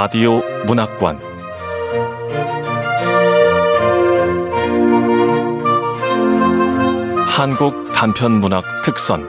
라디오 0.00 0.40
문학관 0.64 1.18
한국 7.26 7.92
단편 7.92 8.34
문학 8.34 8.62
특선 8.84 9.28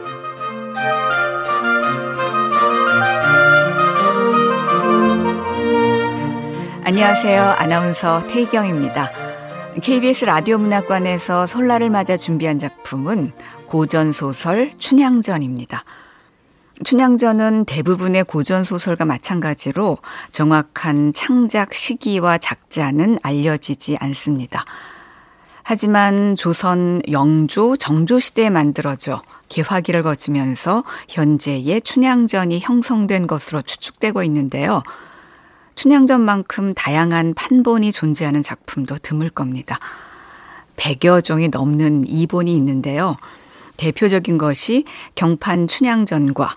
안녕하세요. 6.84 7.41
아나운서 7.41 8.27
태희경입니다. 8.27 9.09
KBS 9.81 10.26
라디오 10.26 10.59
문학관에서 10.59 11.48
설날을 11.48 11.90
맞아 11.90 12.16
준비한 12.16 12.59
작품은 12.59 13.31
고전소설 13.66 14.73
춘향전입니다. 14.77 15.79
춘향전은 16.84 17.66
대부분의 17.66 18.24
고전 18.24 18.64
소설과 18.64 19.04
마찬가지로 19.04 19.98
정확한 20.32 21.12
창작 21.14 21.74
시기와 21.74 22.38
작자는 22.38 23.20
알려지지 23.22 23.98
않습니다. 24.00 24.64
하지만 25.64 26.36
조선 26.36 27.02
영조, 27.12 27.76
정조 27.76 28.20
시대에 28.20 28.50
만들어져 28.50 29.22
개화기를 29.50 30.04
거치면서 30.04 30.84
현재의 31.10 31.82
춘향전이 31.82 32.60
형성된 32.62 33.27
것으로 33.27 33.62
추측되고 33.62 34.24
있는데요. 34.24 34.82
춘향전만큼 35.76 36.76
다양한 36.76 37.34
판본이 37.34 37.91
존재하는 37.91 38.41
작품도 38.41 39.00
드물 39.00 39.30
겁니다. 39.30 39.80
100여 40.77 41.24
종이 41.24 41.50
넘는 41.50 42.08
이본이 42.08 42.55
있는데요. 42.55 43.18
대표적인 43.76 44.38
것이 44.38 44.86
경판 45.16 45.68
춘향전과 45.68 46.55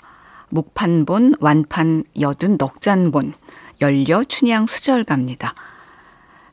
목판본, 0.52 1.36
완판, 1.40 2.04
여든 2.20 2.58
넉잔본, 2.58 3.32
연려 3.80 4.22
춘향 4.22 4.66
수절가입니다. 4.66 5.54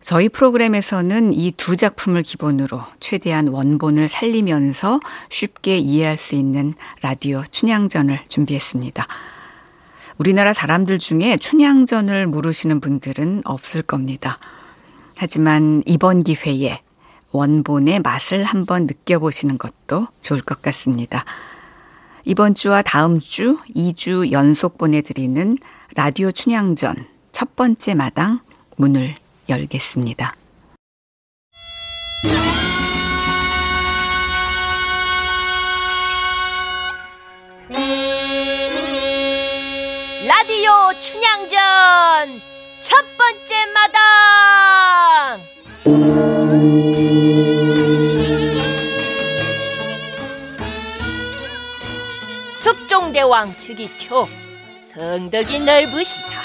저희 0.02 0.30
프로그램에서는 0.30 1.34
이 1.34 1.52
두 1.52 1.76
작품을 1.76 2.24
기본으로 2.24 2.82
최대한 3.02 3.50
원본을 3.50 4.08
살리면서 4.08 5.02
쉽게 5.30 5.78
이해할 5.78 6.16
수 6.16 6.36
있는 6.36 6.74
라디오 7.02 7.44
춘향전을 7.52 8.22
준비했습니다. 8.30 9.06
우리나라 10.18 10.54
사람들 10.54 11.00
중에 11.00 11.36
춘향전을 11.36 12.28
모르시는 12.28 12.80
분들은 12.80 13.42
없을 13.44 13.82
겁니다. 13.82 14.38
하지만 15.16 15.84
이번 15.86 16.24
기회에 16.24 16.82
원본의 17.32 18.00
맛을 18.00 18.46
한번 18.46 18.86
느껴보시는 18.86 19.58
것도 19.58 20.08
좋을 20.22 20.42
것 20.42 20.62
같습니다. 20.62 21.26
이번 22.30 22.54
주와 22.54 22.84
다음 22.84 23.20
주 23.20 23.58
2주 23.76 24.32
연속 24.32 24.78
보내드리는 24.78 25.58
라디오 25.96 26.32
춘향전 26.32 27.08
첫 27.32 27.56
번째 27.56 27.96
마당 27.96 28.42
문을 28.78 29.16
열겠습니다. 29.50 30.36
라디오 40.28 40.70
춘향전 41.02 42.40
첫 42.84 43.06
번째 43.18 43.56
마당 43.74 45.40
숙종대왕 53.20 53.54
즉위초 53.58 54.28
성덕이 54.94 55.60
넓으시사. 55.60 56.42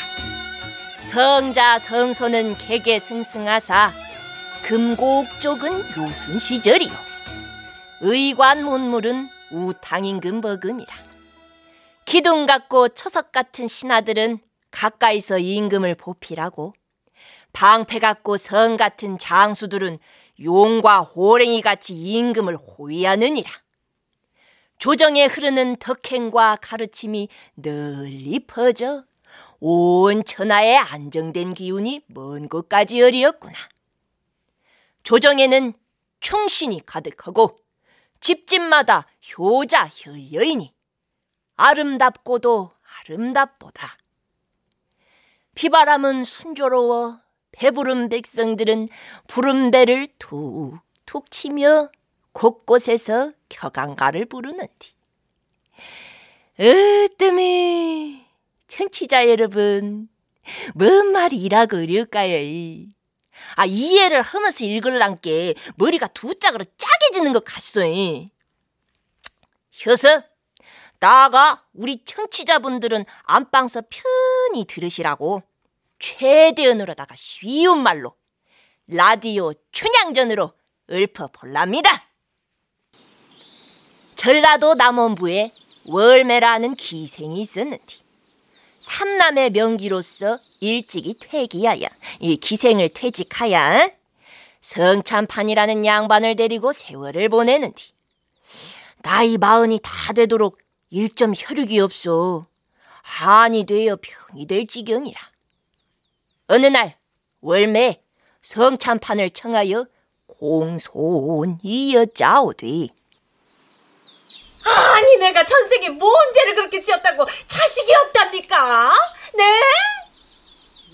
성자 1.11 1.79
성소는 1.79 2.57
개개승승하사 2.57 3.91
금곡쪽은 4.65 5.85
요순 5.97 6.39
시절이요. 6.39 6.91
의관 8.01 8.65
문물은 8.65 9.29
우탕임금 9.53 10.41
버금이라. 10.41 10.95
기둥 12.07 12.47
같고 12.47 12.89
초석 12.89 13.31
같은 13.31 13.69
신하들은 13.69 14.41
가까이서 14.73 15.39
임금을 15.39 15.95
보필하고 15.95 16.73
방패 17.53 18.01
같고 18.01 18.37
성 18.37 18.77
같은 18.77 19.17
장수들은 19.17 19.99
용과 20.43 21.03
호랭이 21.03 21.63
같이 21.63 21.95
임금을 21.95 22.57
호위하느니라. 22.57 23.64
조정에 24.79 25.27
흐르는 25.27 25.77
덕행과 25.77 26.57
가르침이 26.61 27.29
널리 27.55 28.41
퍼져 28.41 29.05
온 29.61 30.25
천하에 30.25 30.77
안정된 30.77 31.55
기운이 31.55 32.03
먼 32.09 32.49
곳까지 32.49 33.01
열이었구나. 33.01 33.55
조정에는 35.03 35.73
충신이 36.21 36.85
가득하고 36.87 37.59
집집마다 38.21 39.07
효자 39.39 39.91
혈여인이 39.93 40.73
아름답고도 41.57 42.73
아름답도다. 43.09 43.99
비바람은 45.55 46.25
순조로워 46.25 47.21
배부른 47.53 48.09
백성들은 48.09 48.89
부른 49.29 49.71
배를 49.71 50.09
툭툭 50.19 51.31
치며 51.31 51.91
곳곳에서 52.35 53.33
켜강가를 53.49 54.27
부르는디. 54.27 54.93
으뜸이 56.61 58.25
청취자 58.69 59.29
여러분, 59.31 60.09
뭔 60.75 61.13
말이라고 61.13 61.79
어려울까요? 61.79 62.37
아, 63.57 63.65
이해를 63.65 64.21
하면서 64.21 64.65
읽을란게 64.65 65.55
머리가 65.77 66.09
두 66.09 66.39
짝으로 66.39 66.65
짜게지는 66.77 67.33
것 67.33 67.45
같소. 67.45 67.81
효서, 69.87 70.23
나가 71.01 71.65
우리 71.73 72.05
청취자분들은 72.05 73.05
안방서 73.25 73.83
편히 73.89 74.65
들으시라고 74.65 75.43
최대한으로다가 75.99 77.15
쉬운 77.17 77.83
말로 77.83 78.17
라디오 78.87 79.53
춘향전으로 79.73 80.53
읊어볼랍니다. 80.91 82.14
전라도 84.25 84.73
남원부에 84.73 85.53
월매라는 85.85 86.77
기생이 86.77 87.43
있었는데 87.43 87.85
삼남의 88.79 89.51
명기로서 89.51 90.41
일찍이 90.61 91.15
퇴기하여 91.21 91.87
이 92.21 92.39
기생을 92.39 92.89
퇴직하여 92.89 93.91
성찬판이라는 94.63 95.85
양반을 95.85 96.37
데리고 96.37 96.73
세월을 96.73 97.29
보내는데 97.29 97.83
나이 99.03 99.37
마흔이 99.37 99.81
다 99.83 100.15
되도록 100.15 100.59
일점 100.89 101.35
혈육이 101.37 101.79
없어 101.81 102.47
한이 103.03 103.65
되어 103.65 103.99
병이 104.01 104.47
될 104.47 104.67
지경이라. 104.67 105.21
어느 106.47 106.65
날 106.65 106.97
월매 107.43 108.01
성찬판을 108.41 109.33
청하여 109.33 109.85
공손이었자오되 110.29 111.45
아니 114.65 115.17
내가 115.19 115.45
전생에 115.45 115.91
뭔 115.91 116.13
죄를 116.35 116.55
그렇게 116.55 116.81
지었다고 116.81 117.27
자식이 117.47 117.95
없답니까? 117.95 118.91
네? 119.35 119.61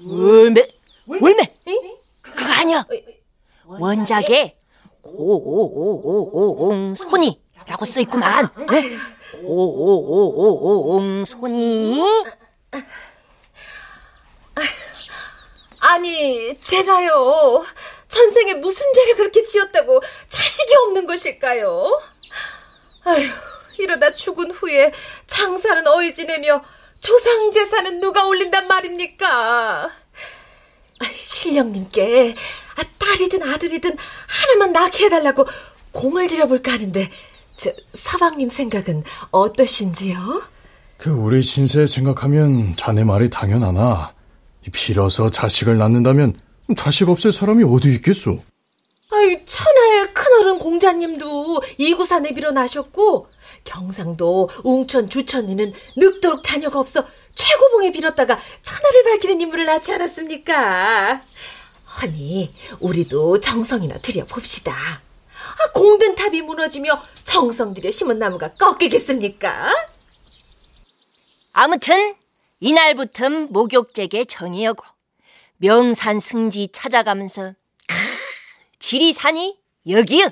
월매 0.05 0.67
월매 1.07 1.55
그거 2.23 2.45
아니야. 2.53 2.85
원작에 3.65 4.57
공손이라고 6.63 7.85
써있구만. 7.87 8.49
공손이. 10.83 12.03
아니 15.83 16.59
제가요 16.59 17.65
전생에 18.09 18.55
무슨 18.55 18.93
죄를 18.93 19.15
그렇게 19.17 19.43
지었다고 19.45 20.03
자식이 20.29 20.75
없는 20.75 21.07
것일까요? 21.07 22.01
아휴 23.05 23.23
이러다 23.83 24.13
죽은 24.13 24.51
후에 24.51 24.93
장사는 25.27 25.87
어이 25.87 26.15
지내며 26.15 26.63
조상 27.01 27.51
재산은 27.51 28.01
누가 28.01 28.27
올린단 28.27 28.69
말입니까? 28.69 29.91
신령님께 31.15 32.35
아, 32.77 32.83
딸이든 32.99 33.43
아들이든 33.43 33.97
하나만 34.27 34.73
낳게 34.73 35.07
해달라고 35.07 35.47
공을 35.93 36.27
들여볼까 36.27 36.73
하는데 36.73 37.09
저 37.57 37.71
서방님 37.95 38.51
생각은 38.51 39.05
어떠신지요? 39.31 40.43
그 40.97 41.11
우리 41.11 41.43
신세 41.43 41.87
생각하면 41.87 42.77
자네 42.77 43.05
말이 43.05 43.31
당연하나 43.31 44.15
빌어서 44.73 45.31
자식을 45.31 45.79
낳는다면 45.79 46.39
자식 46.77 47.09
없을 47.09 47.33
사람이 47.33 47.65
어디 47.65 47.93
있겠소? 47.95 48.39
아이 49.11 49.45
천하의 49.45 50.15
큰어른 50.15 50.59
공자님도 50.59 51.63
이구산에 51.79 52.33
빌어 52.33 52.53
나셨고 52.53 53.27
경상도 53.65 54.51
웅천 54.65 55.09
주천리는 55.11 55.73
늙도록 55.97 56.43
자녀가 56.43 56.81
없어 56.81 57.05
최고봉에 57.35 57.93
빌었다가 57.93 58.39
천하를 58.63 59.03
밝히는 59.05 59.41
인물을 59.41 59.65
낳지 59.67 59.93
않았습니까? 59.93 61.23
허니, 62.01 62.55
우리도 62.81 63.41
정성이나 63.41 63.99
들여봅시다. 63.99 64.73
아, 64.73 65.73
공든 65.73 66.15
탑이 66.15 66.43
무너지며 66.43 67.03
정성 67.25 67.75
들여 67.75 67.91
심은 67.91 68.19
나무가 68.19 68.53
꺾이겠습니까? 68.53 69.75
아무튼 71.53 72.15
이날부터 72.61 73.29
목욕제게 73.49 74.27
정이하고 74.27 74.85
명산 75.57 76.21
승지 76.21 76.69
찾아가면서 76.73 77.55
크, 77.89 77.95
지리산이 78.79 79.59
여기요. 79.89 80.29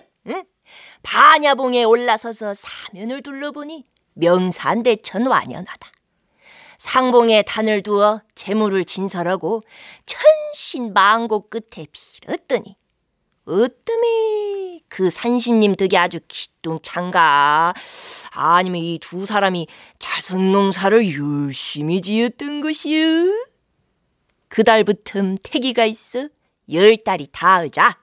응? 0.98 1.02
반야봉에 1.02 1.84
올라서서 1.84 2.54
사면을 2.54 3.22
둘러보니 3.22 3.84
명산대천 4.14 5.26
완연하다. 5.26 5.90
상봉에 6.78 7.42
단을 7.42 7.82
두어 7.82 8.20
재물을 8.34 8.84
진설하고 8.84 9.62
천신만고 10.06 11.48
끝에 11.48 11.86
빌었더니 11.90 12.76
어뜸이 13.46 14.82
그 14.88 15.10
산신님 15.10 15.74
덕에 15.74 15.96
아주 15.96 16.20
기똥찬가? 16.28 17.74
아니면 18.30 18.80
이 18.82 18.98
두 19.00 19.26
사람이 19.26 19.66
자선 19.98 20.52
농사를 20.52 21.18
열심히 21.18 22.00
지었던 22.00 22.60
것이요 22.60 23.46
그달부터 24.48 25.36
태기가 25.42 25.84
있어 25.86 26.28
열 26.72 26.96
달이 26.98 27.28
닿으자 27.32 27.98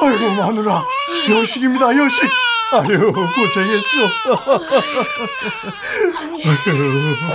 아이고 0.00 0.30
마누라 0.34 0.84
여식입니다 1.30 1.96
여식. 1.96 2.22
아유 2.72 3.12
고생했어. 3.12 4.08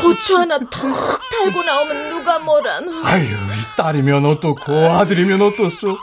고추 0.01 0.38
하나 0.38 0.57
턱 0.57 1.30
달고 1.30 1.63
나오면 1.63 2.10
누가 2.10 2.39
뭐란. 2.39 3.06
아유 3.06 3.24
이 3.25 3.75
딸이면 3.78 4.25
어떻고 4.25 4.74
아들이면 4.74 5.42
어떻소. 5.42 5.98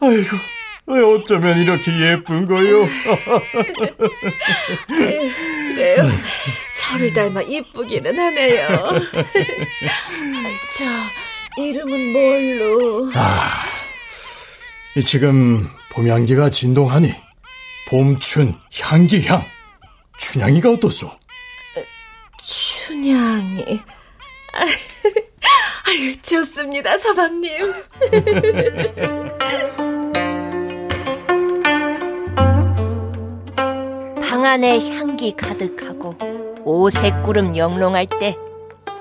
아이고 0.00 0.36
어쩌면 1.16 1.58
이렇게 1.58 1.90
예쁜 2.10 2.46
거요. 2.46 2.86
그래요. 5.74 6.10
저를 6.76 7.12
닮아 7.12 7.42
이쁘기는 7.42 8.18
하네요. 8.18 8.68
저 10.76 10.84
이름은 11.62 12.12
뭘로? 12.12 13.10
이 14.96 15.02
지금 15.02 15.68
봄향기가 15.90 16.50
진동하니 16.50 17.14
봄춘 17.88 18.58
향기향 18.80 19.46
춘향이가 20.18 20.70
어떻소? 20.70 21.10
춘향이. 22.44 23.80
아유, 24.54 26.22
좋습니다, 26.22 26.96
사방님. 26.98 27.72
방 34.32 34.46
안에 34.46 34.78
향기 34.96 35.32
가득하고 35.32 36.14
오색구름 36.64 37.54
영롱할 37.54 38.06
때 38.18 38.34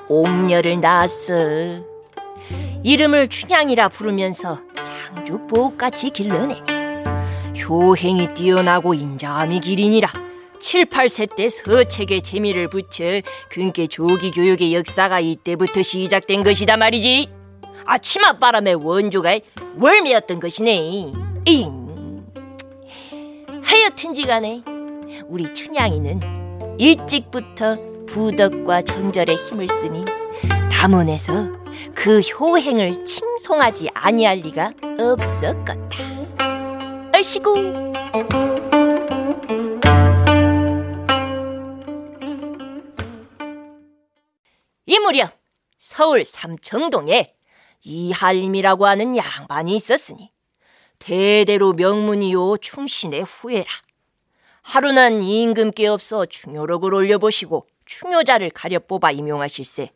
옥녀를 0.10 0.82
낳았어. 0.82 1.86
이름을 2.84 3.30
춘향이라 3.30 3.88
부르면서 3.88 4.60
장주 4.84 5.48
보호같이 5.48 6.10
길러내니 6.10 6.62
효행이 7.64 8.34
뛰어나고 8.34 8.94
인자함이 8.94 9.62
기리니라 9.62 10.10
7, 10.60 10.88
8세 10.88 11.34
때 11.34 11.48
서책에 11.48 12.20
재미를 12.20 12.68
붙여 12.68 13.22
근께 13.50 13.88
조기 13.88 14.32
교육의 14.32 14.76
역사가 14.76 15.22
이때부터 15.22 15.82
시작된 15.82 16.44
것이다 16.44 16.76
말이지 16.76 17.30
아치맛바람의 17.86 18.76
원조가 18.76 19.40
월매였던 19.80 20.42
것이네 20.42 21.14
잉. 21.46 22.26
하여튼지간에 23.64 24.64
우리 25.28 25.54
춘향이는 25.54 26.78
일찍부터 26.80 27.78
부덕과 28.08 28.82
정절에 28.82 29.36
힘을 29.36 29.68
쓰니 29.68 30.06
남원에서 30.70 31.62
그 31.94 32.20
효행을 32.20 33.06
칭송하지 33.06 33.90
아니할 33.94 34.38
리가 34.38 34.74
없었겠다. 35.00 35.90
얼씨구 37.14 37.92
이 44.86 45.00
무렵 45.00 45.32
서울 45.78 46.26
삼청동에 46.26 47.28
이할림이라고 47.84 48.86
하는 48.86 49.16
양반이 49.16 49.76
있었으니 49.76 50.32
대대로 51.00 51.74
명문이요 51.74 52.58
충신의 52.58 53.22
후예라. 53.22 53.70
하루는 54.62 55.22
임금께 55.22 55.88
없어 55.88 56.26
충효록을 56.26 56.94
올려보시고 56.94 57.66
충효자를 57.86 58.52
가려 58.52 58.80
뽑아 58.80 59.12
임용하실세. 59.12 59.90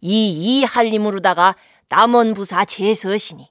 이 0.00 0.60
이할림으로다가 0.60 1.54
남원부사 1.88 2.64
제서시니 2.64 3.50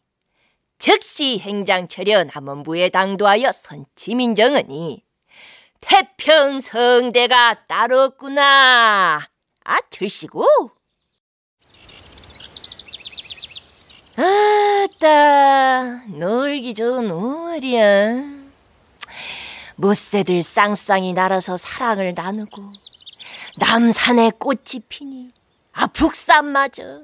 즉시 0.80 1.40
행장처려 1.40 2.26
남원부에 2.34 2.90
당도하여 2.90 3.52
선치민정하니 3.52 5.04
태평성대가 5.80 7.66
따랐구나. 7.68 9.20
아, 9.64 9.80
들시고. 9.90 10.72
아따, 14.18 16.08
놀기 16.10 16.74
좋은 16.74 17.08
5월이야. 17.08 18.41
못새들 19.82 20.44
쌍쌍이 20.44 21.14
날아서 21.14 21.58
사랑을 21.58 22.14
나누고 22.16 22.62
남산에 23.58 24.32
꽃이 24.38 24.82
피니 24.88 25.32
아 25.74 25.88
북산마저 25.88 27.02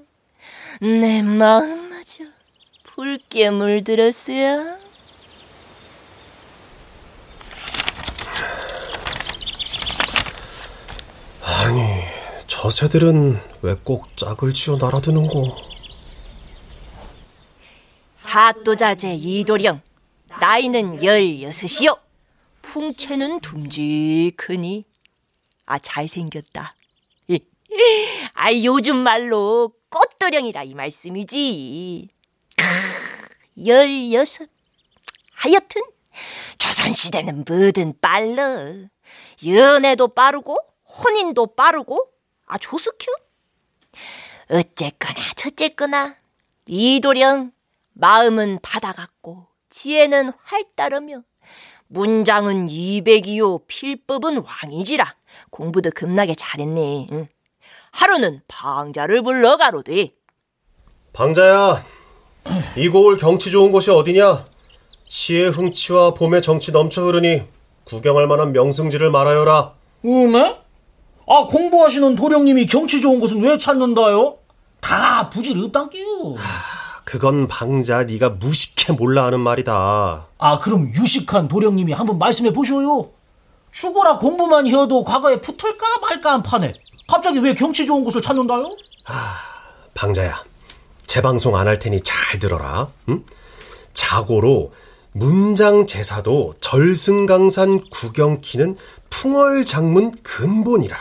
내 0.81 1.23
마음마저 1.23 2.25
붉게 2.85 3.49
물들었어요. 3.49 4.77
아니, 11.43 11.81
저 12.47 12.69
새들은 12.69 13.39
왜 13.61 13.75
꼭 13.83 14.15
짝을 14.17 14.53
지어 14.53 14.77
날아드는고? 14.77 15.51
사또자제 18.15 19.13
이도령 19.15 19.81
나이는 20.39 21.03
열여섯이요 21.03 21.95
풍채는 22.67 23.39
듬직하니? 23.39 24.83
아 25.67 25.79
잘생겼다. 25.79 26.75
아 28.33 28.53
요즘 28.61 28.97
말로 28.97 29.73
꽃도령이라 29.89 30.63
이 30.63 30.75
말씀이지. 30.75 32.09
크, 32.57 33.65
열여섯. 33.65 34.49
하여튼 35.31 35.81
조선시대는 36.57 37.45
뭐든 37.47 37.99
빨라. 38.01 38.89
연애도 39.45 40.09
빠르고 40.09 40.57
혼인도 40.83 41.55
빠르고 41.55 42.11
아 42.47 42.57
조스큐 42.57 43.11
어쨌거나 44.49 45.21
저쨌거나 45.37 46.17
이도령 46.65 47.53
마음은 47.93 48.59
바다 48.61 48.91
같고 48.91 49.47
지혜는 49.69 50.33
활따르며 50.43 51.23
문장은 51.89 52.67
200이요 52.67 53.61
필법은 53.67 54.43
왕이지라 54.45 55.15
공부도 55.49 55.91
겁나게 55.91 56.35
잘했네 56.35 57.07
응. 57.11 57.27
하루는 57.91 58.41
방자를 58.47 59.21
불러 59.23 59.57
가로되 59.57 60.11
방자야, 61.13 61.83
이 62.75 62.89
고을 62.89 63.17
경치 63.17 63.49
좋은 63.49 63.71
곳이 63.71 63.89
어디냐? 63.89 64.45
시의 65.09 65.49
흥치와 65.49 66.13
봄의 66.13 66.43
정치 66.43 66.71
넘쳐 66.71 67.05
흐르니 67.05 67.41
구경할 67.85 68.27
만한 68.27 68.51
명승지를 68.51 69.09
말하여라. 69.09 69.73
음에? 70.05 70.59
아 71.27 71.47
공부하시는 71.49 72.15
도령님이 72.15 72.67
경치 72.67 73.01
좋은 73.01 73.19
곳은 73.19 73.41
왜 73.41 73.57
찾는다요? 73.57 74.37
다 74.79 75.27
부질 75.29 75.57
없단끼요. 75.63 76.35
그건 77.07 77.47
방자 77.47 78.03
네가 78.03 78.31
무식해 78.31 78.91
몰라 78.91 79.23
하는 79.23 79.39
말이다. 79.39 80.27
아 80.37 80.59
그럼 80.59 80.89
유식한 80.89 81.47
도령님이 81.47 81.93
한번 81.93 82.19
말씀해 82.19 82.51
보셔요. 82.51 83.11
죽어라 83.71 84.17
공부만 84.17 84.67
해도 84.67 85.05
과거에 85.05 85.39
붙을까 85.39 85.99
말까 86.01 86.33
한 86.33 86.41
판에 86.41 86.73
갑자기 87.07 87.39
왜 87.39 87.53
경치 87.53 87.85
좋은 87.85 88.03
곳을 88.03 88.21
찾는다요? 88.21 88.75
방자야, 89.93 90.35
재방송 91.05 91.55
안 91.55 91.65
할 91.69 91.79
테니 91.79 92.01
잘 92.01 92.39
들어라. 92.39 92.89
응? 93.07 93.23
자고로 93.93 94.73
문장 95.13 95.87
제사도 95.87 96.55
절승강산 96.59 97.89
구경키는 97.89 98.75
풍월 99.09 99.63
장문 99.63 100.11
근본이라. 100.23 100.97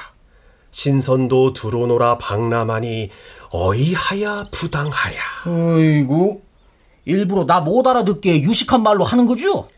신선도 0.70 1.52
두로노라 1.54 2.18
박람하니 2.18 3.10
어이하야 3.60 4.44
부당하랴. 4.52 5.16
어이구, 5.46 6.40
일부러 7.06 7.46
나 7.46 7.60
못 7.60 7.86
알아듣게 7.86 8.42
유식한 8.42 8.82
말로 8.82 9.04
하는 9.04 9.26
거죠? 9.26 9.68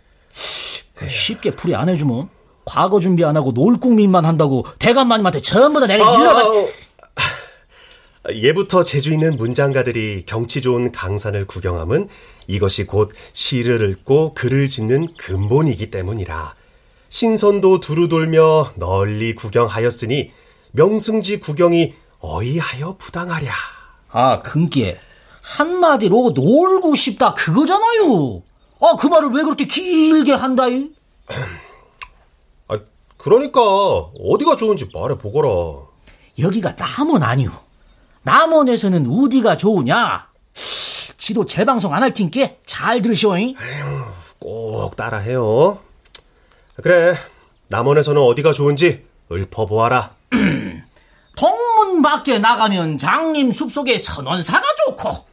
쉽게 1.07 1.55
풀이 1.55 1.75
안 1.77 1.89
해주면 1.89 2.29
과거 2.65 2.99
준비 3.01 3.25
안 3.25 3.37
하고 3.37 3.53
놀국민만 3.53 4.25
한다고 4.25 4.67
대감마님한테 4.79 5.41
전부 5.41 5.81
다 5.81 5.87
내가. 5.87 6.05
아, 6.05 6.69
예부터 8.35 8.85
재주 8.85 9.13
있는 9.13 9.37
문장가들이 9.37 10.25
경치 10.27 10.61
좋은 10.61 10.93
강산을 10.93 11.47
구경함은 11.47 12.09
이것이 12.49 12.85
곧 12.85 13.13
시를 13.33 13.89
읽고 13.91 14.35
글을 14.35 14.69
짓는 14.69 15.15
근본이기 15.17 15.91
때문이라. 15.91 16.55
신선도 17.11 17.81
두루 17.81 18.09
돌며 18.09 18.73
널리 18.75 19.35
구경하였으니 19.35 20.31
명승지 20.73 21.41
구경이 21.41 21.95
어이하여 22.21 22.97
부당하랴. 22.99 23.51
아, 24.11 24.43
근께 24.43 24.99
한마디로 25.43 26.33
놀고 26.35 26.95
싶다 26.95 27.35
그거잖아요. 27.35 28.43
아, 28.81 28.97
그 28.99 29.07
말을 29.07 29.31
왜 29.31 29.43
그렇게 29.43 29.65
길게 29.67 30.33
한다이? 30.33 30.91
아, 32.69 32.79
그러니까 33.17 33.61
어디가 33.61 34.57
좋은지 34.57 34.89
말해 34.93 35.17
보거라. 35.17 35.49
여기가 36.39 36.77
남원 36.77 37.23
아니오. 37.23 37.51
남원에서는 38.23 39.07
어디가 39.11 39.57
좋으냐? 39.57 40.29
지도 41.17 41.45
재방송 41.45 41.93
안 41.95 42.03
할 42.03 42.13
테니까 42.15 42.55
잘 42.67 43.03
들으시오잉. 43.03 43.55
꼭 44.39 44.97
따라해요. 44.97 45.79
그래, 46.83 47.15
남원에서는 47.69 48.21
어디가 48.23 48.53
좋은지 48.53 49.05
읊어보아라. 49.33 50.15
밖에 52.03 52.39
나가면 52.39 52.99
장님 52.99 53.53
숲속에 53.53 53.99
선원사가 53.99 54.63
좋고 54.87 55.27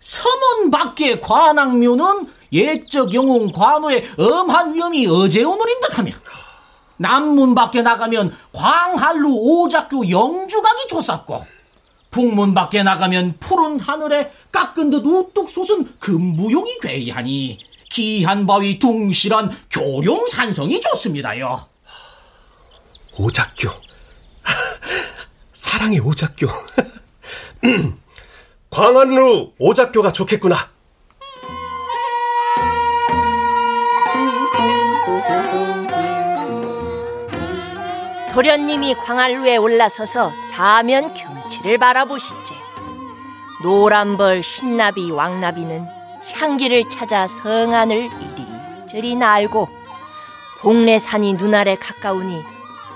서문 0.00 0.70
밖에 0.70 1.18
관악묘는 1.18 2.26
옛적 2.52 3.14
영웅 3.14 3.50
관우의 3.52 4.04
엄한 4.18 4.74
위험이 4.74 5.06
어제 5.06 5.42
오늘인 5.42 5.80
듯하며 5.80 6.12
남문 6.96 7.54
밖에 7.54 7.82
나가면 7.82 8.36
광한루 8.52 9.28
오작교 9.32 10.10
영주각이 10.10 10.86
좋았고 10.88 11.44
북문 12.10 12.54
밖에 12.54 12.82
나가면 12.82 13.38
푸른 13.40 13.80
하늘에 13.80 14.30
깎은 14.52 14.90
듯 14.90 15.06
우뚝 15.06 15.48
솟은 15.48 15.98
금부용이 15.98 16.78
괴이하니 16.80 17.58
기한 17.90 18.46
바위 18.46 18.78
둥실한 18.78 19.50
교룡 19.70 20.26
산성이 20.26 20.80
좋습니다요. 20.80 21.66
오작교. 23.18 23.70
사랑의 25.62 26.00
오작교. 26.00 26.48
광안루 28.68 29.52
오작교가 29.60 30.12
좋겠구나. 30.12 30.56
도련님이 38.32 38.96
광안루에 38.96 39.56
올라서서 39.56 40.32
사면 40.50 41.14
경치를 41.14 41.78
바라보실제 41.78 42.56
노란벌 43.62 44.40
흰나비 44.40 45.12
왕나비는 45.12 45.86
향기를 46.34 46.90
찾아 46.90 47.28
성안을 47.28 48.10
이리저리 48.84 49.14
날고 49.14 49.68
복례산이 50.60 51.34
눈알에 51.34 51.76
가까우니 51.76 52.42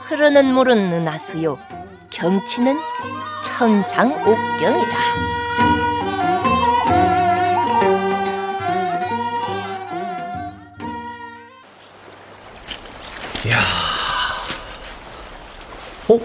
흐르는 0.06 0.52
물은 0.52 0.92
은하수요 0.92 1.75
경치는 2.16 2.78
천상옥경이라 3.44 5.16
어? 16.08 16.20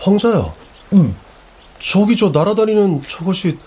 황자야. 0.00 0.54
응. 0.92 1.16
저기 1.80 2.16
저 2.16 2.28
날아다니는 2.28 3.02
저것이 3.02 3.58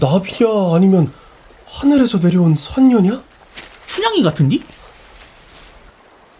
나비냐 0.00 0.74
아니면 0.74 1.12
하늘에서 1.66 2.18
내려온 2.18 2.54
선녀냐? 2.54 3.22
춘향이 3.84 4.22
같은디? 4.22 4.62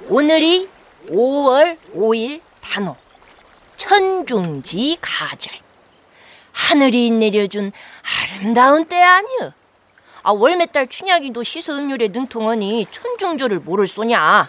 오늘이 0.09 0.69
5월 1.11 1.77
5일 1.95 2.41
단오 2.61 2.97
천중지 3.83 4.97
가절. 5.01 5.53
하늘이 6.53 7.11
내려준 7.11 7.73
아름다운 8.31 8.85
때 8.85 9.03
아니여. 9.03 9.53
아 10.23 10.31
월매달 10.31 10.87
춘향이도 10.87 11.43
시수음률에 11.43 12.09
능통하니 12.09 12.87
천중조를 12.93 13.59
모를 13.59 13.89
소냐? 13.89 14.49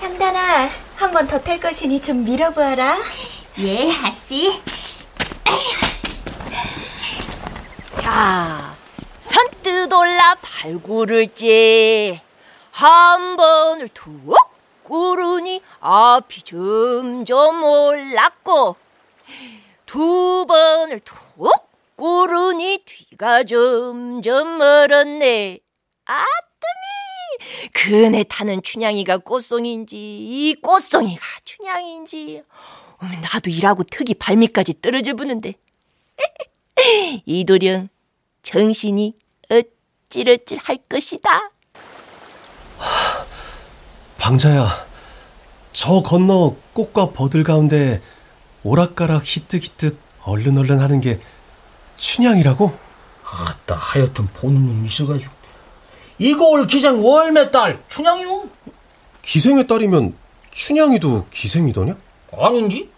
향단아, 0.00 0.70
한 0.94 1.10
번 1.12 1.26
더 1.26 1.40
탈 1.40 1.58
것이니 1.58 2.00
좀 2.00 2.22
밀어보아라. 2.22 2.98
예, 3.58 3.92
아씨. 4.04 4.62
자 8.00 8.76
선뜻 9.22 9.92
올라 9.92 10.36
발굴을지 10.40 12.20
한 12.70 13.36
번을 13.36 13.88
툭 13.92 14.45
구르니 14.86 15.60
앞이 15.80 16.42
점점 16.42 17.64
올랐고 17.64 18.76
두 19.84 20.46
번을 20.46 21.00
툭 21.00 21.16
구르니 21.96 22.84
뒤가 22.84 23.42
점점 23.42 24.58
멀었네. 24.58 25.58
아뜸이 26.04 27.68
그네 27.72 28.24
타는 28.24 28.62
춘향이가 28.62 29.18
꽃송인지 29.18 29.96
이 29.96 30.54
꽃송이가 30.62 31.24
춘향인지. 31.44 32.42
나도 33.22 33.50
일하고 33.50 33.82
턱이 33.82 34.14
발밑까지 34.14 34.80
떨어져 34.80 35.14
부는데. 35.14 35.54
이도령 37.26 37.88
정신이 38.44 39.14
어찌러찌 39.50 40.56
할 40.56 40.76
것이다. 40.88 41.50
방자야, 44.26 44.66
저 45.70 46.02
건너 46.02 46.56
꽃과 46.72 47.12
버들 47.12 47.44
가운데 47.44 48.02
오락가락 48.64 49.22
히뜩히뜩 49.24 49.96
얼른 50.24 50.58
얼른 50.58 50.80
하는 50.80 51.00
게 51.00 51.20
춘향이라고? 51.96 52.76
아따 53.22 53.76
하여튼 53.76 54.26
보는 54.26 54.66
놈 54.66 54.84
있어가지고 54.84 55.32
이고을 56.18 56.66
기생 56.66 57.04
월매 57.04 57.52
딸 57.52 57.80
춘향이요? 57.86 58.48
기생의 59.22 59.68
딸이면 59.68 60.16
춘향이도 60.50 61.26
기생이더냐? 61.30 61.96
아닌지? 62.36 62.90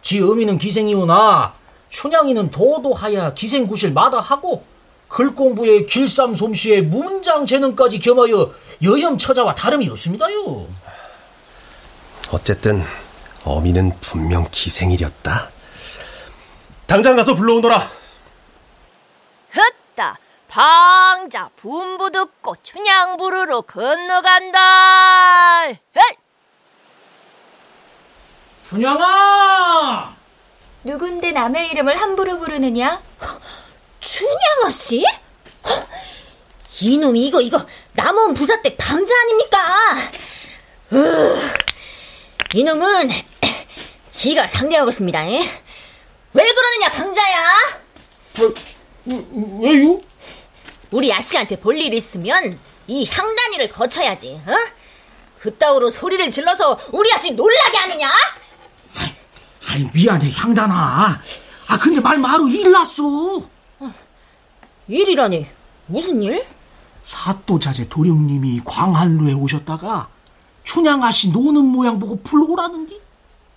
지 0.00 0.18
어미는 0.18 0.56
기생이오나 0.56 1.52
춘향이는 1.90 2.50
도도하야 2.50 3.34
기생구실 3.34 3.92
마다하고 3.92 4.64
글공부에 5.14 5.84
길쌈 5.84 6.34
솜씨에 6.34 6.80
문장 6.80 7.46
재능까지 7.46 8.00
겸하여 8.00 8.52
여염처자와 8.82 9.54
다름이 9.54 9.88
없습니다요. 9.90 10.66
어쨌든 12.32 12.84
어미는 13.44 13.92
분명 14.00 14.48
기생이렸다. 14.50 15.50
당장 16.88 17.14
가서 17.14 17.36
불러오너라. 17.36 17.88
헛다 19.56 20.18
방자 20.48 21.50
분부 21.58 22.10
듣고 22.10 22.56
춘향 22.64 23.16
부르러 23.16 23.60
건너간다. 23.60 24.58
헛! 25.68 26.16
춘향아! 28.66 30.12
누군데 30.82 31.30
남의 31.30 31.70
이름을 31.70 32.00
함부로 32.00 32.36
부르느냐? 32.40 33.00
춘향아 34.04 34.70
씨? 34.72 35.04
이놈이 36.80 37.26
이거 37.26 37.40
이거 37.40 37.64
남원 37.94 38.34
부사댁 38.34 38.76
방자 38.76 39.14
아닙니까? 39.22 39.58
으, 40.92 41.40
이놈은 42.54 43.10
지가 44.10 44.46
상대하겠습니다. 44.46 45.24
에? 45.26 45.62
왜 46.32 46.52
그러느냐 46.52 46.92
방자야? 46.92 47.54
왜요? 49.60 50.00
우리 50.90 51.12
아씨한테 51.12 51.58
볼 51.58 51.76
일 51.80 51.94
있으면 51.94 52.58
이 52.86 53.08
향단이를 53.10 53.68
거쳐야지. 53.70 54.40
어? 54.46 54.52
그따위로 55.40 55.90
소리를 55.90 56.30
질러서 56.30 56.78
우리 56.92 57.12
아씨 57.12 57.32
놀라게 57.32 57.76
하느냐? 57.78 58.12
아이 59.68 59.88
미안해 59.92 60.30
향단아. 60.32 61.22
아, 61.66 61.78
근데 61.78 62.00
말 62.00 62.18
마루 62.18 62.48
일 62.50 62.70
났어. 62.70 63.02
일이라니 64.88 65.46
무슨 65.86 66.22
일? 66.22 66.44
사또자제 67.02 67.88
도령님이 67.88 68.62
광한루에 68.64 69.32
오셨다가 69.34 70.08
춘향아씨 70.64 71.30
노는 71.30 71.64
모양 71.64 71.98
보고 71.98 72.20
불러오라는디. 72.22 73.00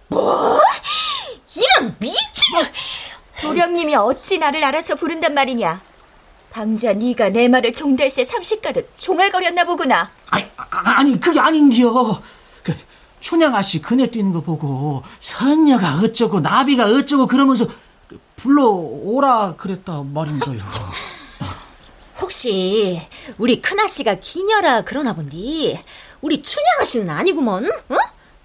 뭐? 0.09 0.59
이런 1.55 1.95
미친! 1.99 2.13
도령님이 3.41 3.95
어찌 3.95 4.37
나를 4.37 4.63
알아서 4.63 4.95
부른단 4.95 5.33
말이냐? 5.33 5.81
방자 6.49 6.93
네가 6.93 7.29
내 7.29 7.47
말을 7.47 7.71
종달새 7.73 8.23
삼십가듯 8.23 8.93
종알거렸나 8.97 9.63
보구나. 9.65 10.09
아니, 10.29 10.45
아, 10.57 11.03
니 11.03 11.19
그게 11.19 11.39
아닌겨. 11.39 12.21
그 12.63 12.75
춘향아씨 13.19 13.81
그네 13.81 14.07
뛰는 14.11 14.33
거 14.33 14.41
보고 14.41 15.03
선녀가 15.19 15.99
어쩌고 16.03 16.39
나비가 16.39 16.85
어쩌고 16.85 17.27
그러면서 17.27 17.67
그 18.07 18.19
불러오라 18.37 19.55
그랬다 19.55 20.03
말인데요. 20.03 20.59
혹시 22.31 22.99
우리 23.37 23.61
큰아씨가 23.61 24.15
기녀라 24.15 24.81
그러나 24.81 25.13
본디 25.13 25.81
우리 26.19 26.41
춘향아씨는 26.41 27.09
아니구먼 27.09 27.65
어? 27.69 27.95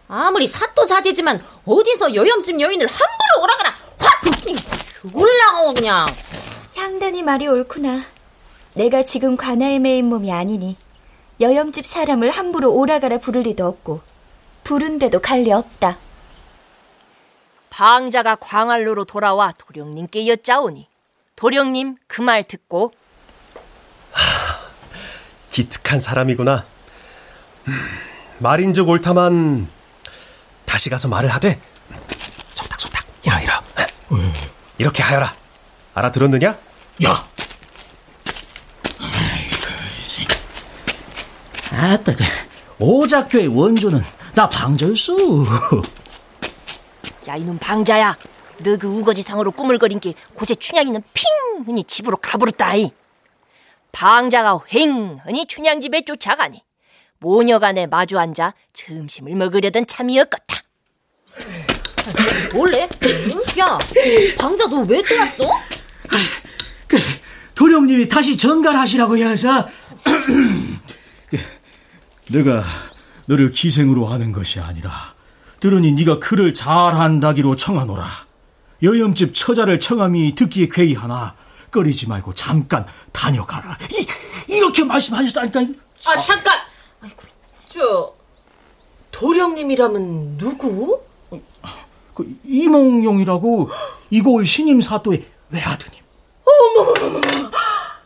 아무리 0.06 0.46
사또 0.46 0.86
자제지만 0.86 1.44
어디서 1.66 2.14
여염집 2.14 2.60
여인을 2.60 2.86
함부로 2.86 3.42
오라가라 3.42 3.74
확 3.98 4.22
올라오 5.12 5.74
그냥 5.74 6.06
향단이 6.76 7.22
말이 7.24 7.48
옳구나. 7.48 8.04
내가 8.74 9.02
지금 9.02 9.36
관아에 9.36 9.80
매인 9.80 10.04
몸이 10.08 10.30
아니니 10.32 10.76
여염집 11.40 11.84
사람을 11.84 12.30
함부로 12.30 12.72
오라가라 12.72 13.18
부를 13.18 13.42
리도 13.42 13.66
없고 13.66 14.00
부른데도 14.62 15.20
갈 15.20 15.42
리 15.42 15.50
없다. 15.50 15.98
방자가 17.70 18.36
광활로로 18.36 19.06
돌아와 19.06 19.52
도령님께 19.58 20.28
여짜오니 20.28 20.86
도령님 21.34 21.96
그 22.06 22.22
말 22.22 22.44
듣고 22.44 22.92
기특한 25.50 25.98
사람이구나. 26.00 26.64
음, 27.68 27.98
말인즉 28.38 28.88
옳다만 28.88 29.68
다시 30.64 30.88
가서 30.90 31.08
말을 31.08 31.28
하되 31.28 31.60
속닥속닥 32.50 33.04
이라 33.24 33.40
이라 33.40 33.62
이렇게 34.78 35.02
하여라. 35.02 35.34
알아들었느냐? 35.94 36.56
야! 37.04 37.28
아따, 41.70 42.14
그 42.16 42.24
오작교의 42.78 43.48
원조는 43.48 44.02
나 44.34 44.48
방절수. 44.48 45.46
야 47.28 47.36
이놈 47.36 47.58
방자야 47.58 48.16
너 48.64 48.76
그 48.76 48.86
우거지상으로 48.86 49.50
꾸물거린 49.52 50.00
게 50.00 50.14
곳에 50.34 50.54
춘향이는 50.54 51.02
핑 51.14 51.24
흔히 51.66 51.84
집으로 51.84 52.16
가버렸다이 52.16 52.90
방자가 53.92 54.54
휑 54.68 55.18
흔히 55.24 55.46
춘향집에 55.46 56.04
쫓아가니 56.04 56.60
모녀간에 57.20 57.86
마주 57.86 58.18
앉아 58.18 58.54
점심을 58.72 59.34
먹으려던 59.36 59.86
참이었겠다 59.86 60.56
원래? 62.54 62.88
야 63.58 63.78
방자 64.38 64.66
너 64.66 64.82
왜 64.82 65.02
또 65.02 65.16
왔어? 65.18 65.44
그 66.88 66.98
도령님이 67.54 68.08
다시 68.08 68.36
정갈하시라고 68.36 69.16
해서 69.18 69.68
그, 71.28 71.38
내가 72.28 72.64
너를 73.26 73.50
기생으로 73.52 74.06
하는 74.06 74.32
것이 74.32 74.58
아니라 74.58 75.14
들으니 75.60 75.92
네가 75.92 76.18
글을 76.18 76.54
잘한다기로 76.54 77.54
청하노라. 77.56 78.04
여염집 78.82 79.32
처자를 79.32 79.78
청함이 79.78 80.34
듣기에 80.34 80.68
괴이하나 80.72 81.36
꺼리지 81.72 82.06
말고 82.06 82.34
잠깐 82.34 82.86
다녀가라. 83.10 83.78
이, 83.90 84.06
이렇게 84.46 84.84
말씀하셨다니까. 84.84 85.60
아 86.06 86.22
잠깐. 86.22 86.60
저 87.66 88.14
도령님이라면 89.10 90.36
누구? 90.38 91.02
그 92.14 92.38
이몽룡이라고 92.44 93.70
이골 94.10 94.44
신임 94.46 94.80
사또의 94.80 95.26
외아드님. 95.50 96.00
어머머머머. 96.44 97.20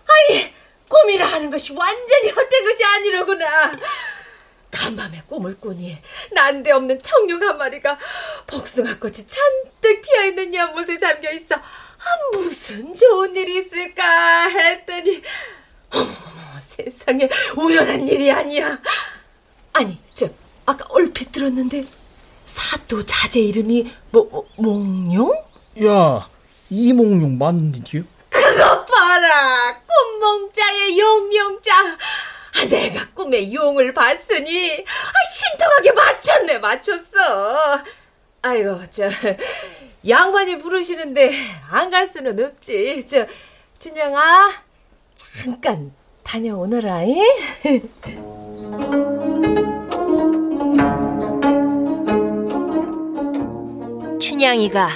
아니 0.07 0.55
꿈이라 0.89 1.27
하는 1.27 1.51
것이 1.51 1.73
완전히 1.73 2.31
헛된 2.31 2.65
것이 2.65 2.85
아니로구나. 2.85 3.73
간밤에 4.71 5.23
꿈을 5.27 5.59
꾸니 5.59 5.97
난데없는 6.33 7.01
청룡 7.01 7.43
한 7.43 7.57
마리가 7.59 7.99
복숭아꽃이 8.47 9.15
잔뜩 9.15 10.03
피어있는 10.03 10.55
연못에 10.55 10.99
잠겨있어 10.99 11.57
아, 11.57 11.63
무슨 12.33 12.93
좋은 12.95 13.35
일이 13.37 13.59
있을까 13.59 14.49
했더니 14.49 15.23
어머 15.91 16.07
세상에 16.61 17.29
우연한 17.57 18.07
일이 18.09 18.31
아니야 18.31 18.79
아니 19.73 19.99
저 20.15 20.29
아까 20.65 20.85
얼핏 20.89 21.33
들었는데 21.33 21.87
사또 22.47 23.05
자제 23.05 23.41
이름이 23.41 23.93
뭐, 24.11 24.29
뭐 24.31 24.47
몽룡? 24.57 25.33
야, 25.85 26.29
이몽룡 26.71 27.39
맞는디요? 27.39 28.03
그것 28.31 28.87
봐라 28.87 29.81
꿈몽자의 29.87 30.99
용용자 30.99 31.73
아, 31.75 32.65
내가 32.69 33.07
꿈에 33.11 33.53
용을 33.53 33.93
봤으니 33.93 34.85
아, 34.87 35.13
신통하게 35.35 35.93
맞췄네 35.93 36.59
맞췄어 36.59 37.83
아이고 38.43 38.83
저 38.91 39.09
양반이 40.09 40.59
부르시는데 40.59 41.31
안 41.71 41.91
갈 41.91 42.07
수는 42.07 42.39
없지 42.45 43.07
저 43.07 43.27
준영아 43.79 44.51
잠깐 45.15 45.93
다녀오너라 46.23 47.03
잉? 47.05 47.23
춘향이가 54.21 54.89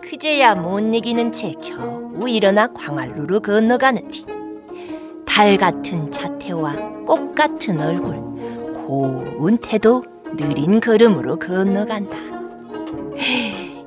그제야 0.00 0.54
못 0.54 0.80
이기는 0.80 1.32
채 1.32 1.52
겨우 1.62 2.28
일어나 2.28 2.66
광활루로 2.72 3.40
건너가는디 3.40 4.24
달 5.26 5.56
같은 5.56 6.10
자태와 6.10 6.72
꽃 7.06 7.34
같은 7.34 7.80
얼굴 7.80 8.16
고운 8.72 9.58
태도 9.58 10.02
느린 10.36 10.80
걸음으로 10.80 11.38
건너간다 11.38 12.16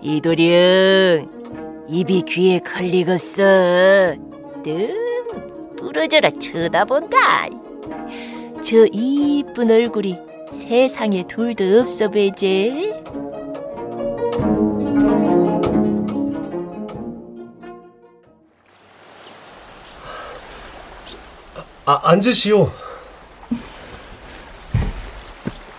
이도령 0.02 1.86
입이 1.88 2.24
귀에 2.24 2.60
걸리겠어. 2.60 4.16
뜸 4.64 4.96
부러져라 5.78 6.30
쳐다본다. 6.40 7.48
저 8.64 8.86
이쁜 8.92 9.70
얼굴이 9.70 10.18
세상에 10.52 11.24
둘도 11.28 11.82
없어 11.82 12.10
배제 12.10 12.94
아, 21.86 22.00
앉으시오. 22.04 22.72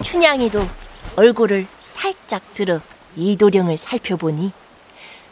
춘향이도 0.02 0.61
얼굴을 1.16 1.66
살짝 1.80 2.42
들어 2.54 2.80
이도령을 3.16 3.77
살펴보니 3.77 4.53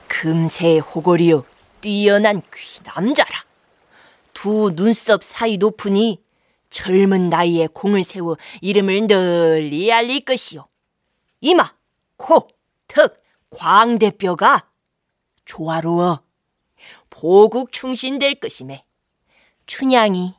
금세 0.09 0.79
호골이요 0.79 1.45
뛰어난 1.81 2.43
귀남자라. 2.53 3.45
두 4.35 4.73
눈썹 4.75 5.25
사이 5.25 5.57
높으니 5.57 6.23
젊은 6.69 7.31
나이에 7.31 7.69
공을 7.69 8.05
세워 8.05 8.37
이름을 8.61 9.07
널리 9.07 9.93
알릴 9.93 10.25
것이요. 10.25 10.67
이마, 11.41 11.73
코, 12.17 12.49
턱, 12.87 13.23
광대뼈가 13.51 14.69
조화로워 15.45 16.23
보국 17.09 17.73
충신될 17.73 18.37
것이매. 18.37 18.85
춘향이 19.67 20.35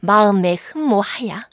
마음에 0.00 0.54
흠모하야 0.54 1.48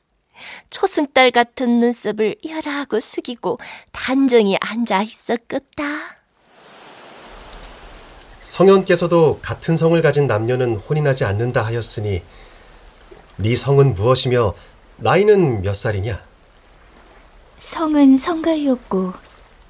초승달 0.69 1.31
같은 1.31 1.79
눈썹을 1.79 2.35
열하고 2.47 2.99
숙이고 2.99 3.59
단정히 3.91 4.57
앉아 4.59 5.01
있었겠다. 5.03 5.83
성현께서도 8.41 9.39
같은 9.41 9.77
성을 9.77 9.99
가진 10.01 10.27
남녀는 10.27 10.75
혼인하지 10.77 11.25
않는다 11.25 11.63
하였으니 11.65 12.21
네 13.37 13.55
성은 13.55 13.93
무엇이며 13.93 14.53
나이는 14.97 15.61
몇 15.61 15.75
살이냐? 15.75 16.21
성은 17.57 18.17
성가이었고 18.17 19.13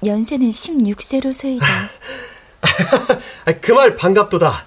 연세는 0.06 0.48
16세로 0.50 1.32
소이다. 1.32 1.66
그 3.60 3.72
말 3.74 3.96
반갑도다. 3.96 4.66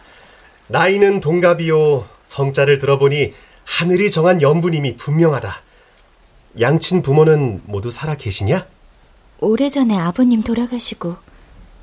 나이는 0.68 1.20
동갑이요. 1.20 2.08
성자를 2.24 2.80
들어보니 2.80 3.34
하늘이 3.66 4.12
정한 4.12 4.42
연부님이 4.42 4.96
분명하다. 4.98 5.62
양친 6.60 7.02
부모는 7.02 7.62
모두 7.66 7.90
살아 7.92 8.16
계시냐? 8.16 8.68
오래전에 9.40 9.98
아버님 9.98 10.44
돌아가시고 10.44 11.16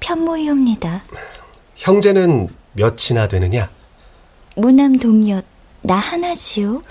편모이옵니다. 0.01 1.03
형제는 1.77 2.49
몇이나 2.73 3.29
되느냐? 3.29 3.71
무남 4.57 4.99
동력 4.99 5.45
나 5.83 5.97
하나지요. 5.97 6.83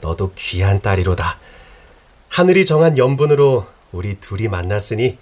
너도 0.00 0.32
귀한 0.34 0.80
딸이로다. 0.80 1.38
하늘이 2.28 2.64
정한 2.66 2.96
연분으로 2.98 3.66
우리 3.92 4.18
둘이 4.20 4.48
만났으니 4.48 5.18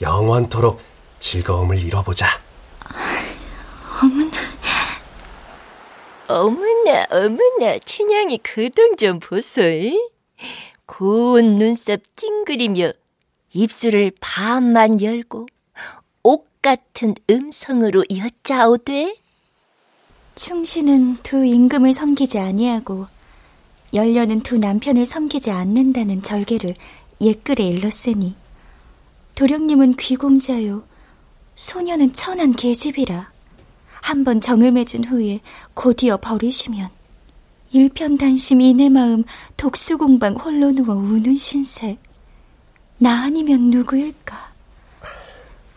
영원토록 0.00 0.80
즐거움을 1.20 1.78
이뤄보자. 1.78 2.26
어머나. 4.02 4.30
어머나, 6.28 7.06
어머나, 7.10 7.78
춘향이 7.84 8.38
그동 8.38 8.96
좀 8.96 9.18
보소. 9.18 9.62
고운 10.88 11.58
눈썹 11.58 12.00
찡그리며 12.16 12.92
입술을 13.52 14.10
반만 14.20 15.00
열고 15.00 15.46
옥 16.22 16.48
같은 16.62 17.14
음성으로 17.30 18.04
여짜오되 18.16 19.14
충신은 20.34 21.18
두 21.22 21.44
임금을 21.44 21.92
섬기지 21.92 22.38
아니하고 22.38 23.06
열려는 23.92 24.40
두 24.40 24.58
남편을 24.58 25.04
섬기지 25.06 25.50
않는다는 25.50 26.22
절개를 26.22 26.74
옛글에 27.20 27.64
일렀으니 27.68 28.34
도령님은 29.34 29.94
귀공자요 29.96 30.84
소녀는 31.54 32.12
천한 32.12 32.52
계집이라. 32.52 33.30
한 34.00 34.24
번 34.24 34.40
정을 34.40 34.72
맺은 34.72 35.04
후에 35.04 35.40
곧이어 35.74 36.16
버리시면 36.16 36.88
일편단심 37.72 38.60
이내 38.60 38.88
마음 38.88 39.24
독수공방 39.56 40.34
홀로 40.34 40.72
누워 40.72 40.94
우는 40.94 41.36
신세 41.36 41.98
나 42.98 43.24
아니면 43.24 43.70
누구일까 43.70 44.52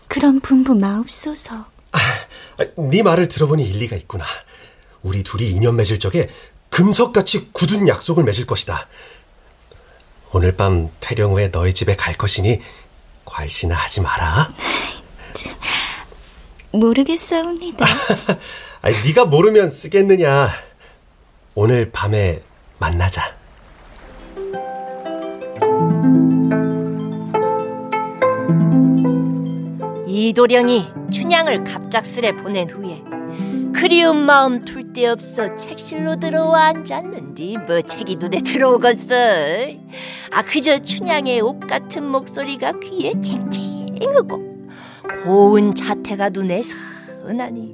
그런 0.08 0.40
분부 0.40 0.76
마옵소서 0.76 1.72
아, 1.92 2.66
네 2.78 3.04
말을 3.04 3.28
들어보니 3.28 3.64
일리가 3.64 3.96
있구나. 3.96 4.26
우리 5.04 5.24
둘이 5.24 5.50
인연 5.50 5.76
맺을 5.76 6.00
적에 6.00 6.30
금석같이 6.70 7.50
굳은 7.52 7.88
약속을 7.88 8.24
맺을 8.24 8.46
것이다. 8.46 8.88
오늘 10.32 10.56
밤 10.56 10.90
퇴령 11.00 11.34
후에 11.34 11.52
너희 11.52 11.74
집에 11.74 11.96
갈 11.96 12.16
것이니 12.16 12.62
괄시나 13.26 13.76
하지 13.76 14.02
마라. 14.02 14.54
모르겠사옵니다. 16.72 17.86
아니, 18.82 19.02
네가 19.02 19.26
모르면 19.26 19.70
쓰겠느냐. 19.70 20.71
오늘 21.56 21.92
밤에 21.92 22.42
만나자. 22.80 23.34
이도령이 30.08 30.86
춘향을 31.12 31.64
갑작스레 31.64 32.34
보낸 32.36 32.70
후에 32.70 33.02
그리운 33.74 34.18
마음 34.26 34.62
둘 34.62 34.82
데 34.92 35.08
없어 35.08 35.56
책실로 35.56 36.20
들어와 36.20 36.66
앉았는디 36.66 37.60
뭐 37.66 37.82
책이 37.82 38.18
눈에 38.18 38.42
들어오겠어 38.42 39.16
아 40.32 40.42
그저 40.44 40.78
춘향의 40.80 41.40
옷 41.40 41.62
같은 41.62 42.06
목소리가 42.10 42.74
귀에 42.82 43.14
쨍쨍하고 43.22 44.68
고운 45.24 45.74
자태가 45.74 46.28
눈에 46.30 46.62
선하니 46.62 47.74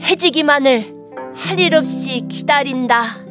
해지기만을 0.00 0.97
할 1.38 1.58
일 1.58 1.74
없이 1.74 2.24
기다린다 2.28 3.24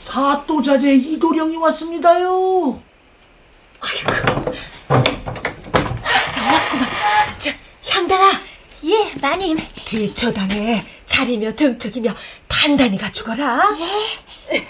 사또자제 0.00 0.94
이도령이 0.94 1.56
왔습니다요. 1.56 2.80
저, 7.38 7.50
향단아, 7.90 8.32
예, 8.84 9.12
마님. 9.20 9.58
뒤처당에 9.84 10.84
자리며 11.06 11.54
등척이며 11.54 12.14
단단히 12.48 12.98
갖추거라. 12.98 13.76
예. 14.50 14.66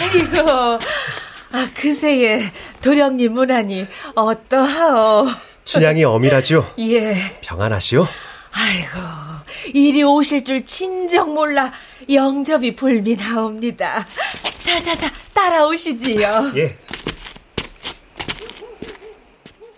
아이고, 0.00 0.78
아, 1.50 1.68
그새에 1.74 2.42
도령님 2.82 3.32
문안이 3.32 3.86
어떠하오? 4.14 5.28
춘향이 5.64 6.04
어미라죠? 6.04 6.74
예. 6.78 7.38
평안하시오? 7.42 8.06
아이고, 8.52 8.98
이리 9.74 10.02
오실 10.02 10.44
줄 10.44 10.64
진정 10.64 11.34
몰라 11.34 11.72
영접이 12.10 12.74
불민하옵니다. 12.76 14.06
자자자, 14.62 15.10
따라오시지요. 15.34 16.52
예. 16.56 16.76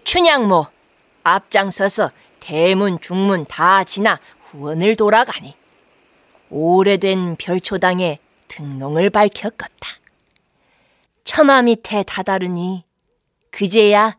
춘향모 0.04 0.66
앞장서서 1.22 2.10
대문 2.40 3.00
중문 3.00 3.44
다 3.46 3.84
지나 3.84 4.18
후원을 4.50 4.96
돌아가니 4.96 5.54
오래된 6.50 7.36
별초당에 7.36 8.18
등롱을 8.48 9.10
밝혔겠다. 9.10 9.99
처마 11.30 11.62
밑에 11.62 12.02
다다르니 12.02 12.84
그제야 13.52 14.18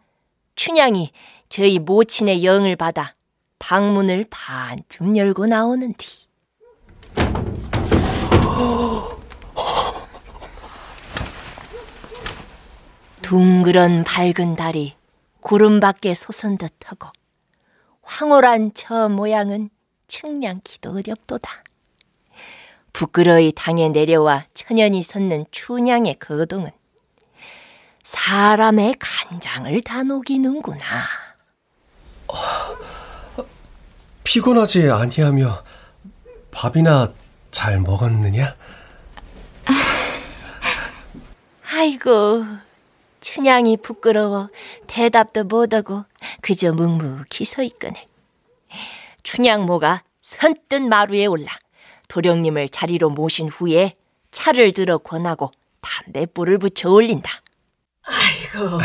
춘향이 0.55 1.11
저희 1.49 1.77
모친의 1.77 2.45
영을 2.45 2.77
받아 2.77 3.15
방문을 3.59 4.27
반쯤 4.29 5.17
열고 5.17 5.47
나오는 5.47 5.93
뒤. 5.97 6.29
둥그런 13.21 14.05
밝은 14.05 14.55
달이 14.55 14.95
구름 15.41 15.81
밖에 15.81 16.13
솟은 16.13 16.57
듯하고 16.57 17.09
황홀한 18.03 18.71
저 18.73 19.09
모양은 19.09 19.69
측량키도 20.07 20.91
어렵도다. 20.91 21.65
부끄러이 22.93 23.51
당에 23.53 23.89
내려와 23.89 24.45
천연히 24.53 25.03
섰는 25.03 25.43
춘향의 25.51 26.15
거동은 26.15 26.71
사람의 28.03 28.95
간장을 28.99 29.81
다 29.81 30.03
녹이는구나. 30.03 30.85
피곤하지 34.23 34.89
아니하며 34.89 35.63
밥이나 36.51 37.13
잘 37.51 37.79
먹었느냐? 37.79 38.55
아이고, 41.73 42.45
춘향이 43.19 43.77
부끄러워 43.77 44.49
대답도 44.87 45.45
못하고 45.45 46.05
그저 46.41 46.73
묵묵히 46.73 47.45
서 47.45 47.61
있거늘. 47.63 48.01
춘향모가 49.23 50.03
선뜻 50.21 50.81
마루에 50.81 51.25
올라 51.25 51.51
도령님을 52.07 52.69
자리로 52.69 53.09
모신 53.09 53.47
후에 53.47 53.95
차를 54.31 54.73
들어 54.73 54.97
권하고 54.97 55.51
담뱃불을 55.81 56.57
붙여 56.57 56.89
올린다. 56.89 57.41
아이고, 58.03 58.79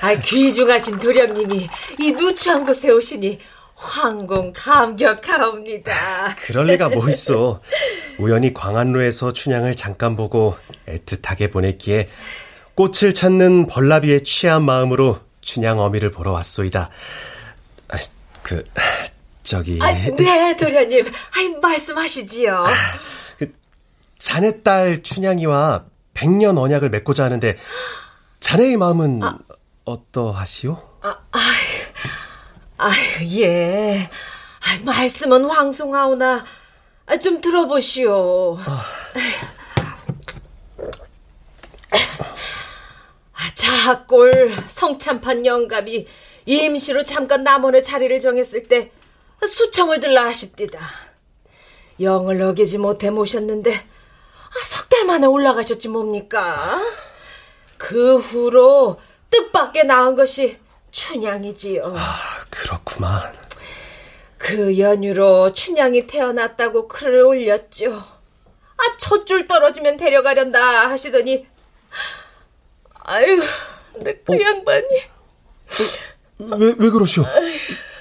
아, 0.00 0.14
귀중하신 0.14 0.98
도령님이 0.98 1.68
이 2.00 2.12
누추한 2.12 2.64
곳에 2.64 2.90
오시니 2.90 3.38
황공 3.74 4.52
감격하옵니다. 4.54 6.36
그럴 6.36 6.66
리가 6.66 6.88
뭐 6.88 7.08
있어. 7.08 7.60
우연히 8.18 8.54
광안로에서 8.54 9.32
춘향을 9.32 9.74
잠깐 9.74 10.16
보고 10.16 10.56
애틋하게 10.86 11.52
보냈기에 11.52 12.08
꽃을 12.74 13.12
찾는 13.12 13.66
벌나비의 13.66 14.24
취한 14.24 14.62
마음으로 14.64 15.20
춘향 15.40 15.80
어미를 15.80 16.10
보러 16.10 16.32
왔소이다. 16.32 16.90
아, 17.88 17.96
그 18.42 18.62
저기 19.42 19.78
아, 19.82 19.92
네, 19.92 20.56
도련님. 20.56 21.10
아이, 21.36 21.48
말씀하시지요. 21.60 22.64
그, 23.38 23.52
자네 24.18 24.62
딸 24.62 25.02
춘향이와 25.02 25.84
백년 26.14 26.56
언약을 26.58 26.90
맺고자 26.90 27.24
하는데 27.24 27.56
자네의 28.42 28.76
마음은 28.76 29.22
아, 29.22 29.38
어떠하시오? 29.84 30.76
아, 31.00 31.16
아유, 32.76 33.40
예. 33.40 34.10
아, 34.60 34.84
말씀은 34.84 35.44
황송하오나 35.44 36.44
아, 37.06 37.16
좀 37.18 37.40
들어보시오. 37.40 38.58
아. 38.58 38.82
자꼴 43.54 44.54
성참판 44.68 45.46
영감이 45.46 46.06
임시로 46.46 47.04
잠깐 47.04 47.44
남원의 47.44 47.84
자리를 47.84 48.18
정했을 48.18 48.66
때 48.66 48.90
수청을 49.46 50.00
들라 50.00 50.24
하십디다. 50.26 50.80
영을 52.00 52.42
어기지 52.42 52.78
못해 52.78 53.10
모셨는데 53.10 53.72
아, 53.72 54.64
석달 54.64 55.04
만에 55.04 55.28
올라가셨지 55.28 55.88
뭡니까? 55.88 56.80
그 57.82 58.16
후로 58.16 59.00
뜻밖에 59.28 59.82
나은 59.82 60.14
것이 60.14 60.56
춘향이지요. 60.92 61.92
아, 61.96 62.16
그렇구만. 62.48 63.34
그 64.38 64.78
연유로 64.78 65.52
춘향이 65.52 66.06
태어났다고 66.06 66.86
글을 66.86 67.22
올렸죠. 67.22 67.92
아, 67.92 68.96
첫 68.98 69.24
줄 69.24 69.48
떨어지면 69.48 69.96
데려가련다 69.96 70.90
하시더니 70.90 71.48
아유, 72.92 73.42
근데 73.92 74.14
그 74.18 74.40
양반이 74.40 74.86
왜, 76.38 76.74
왜 76.78 76.90
그러시오? 76.90 77.24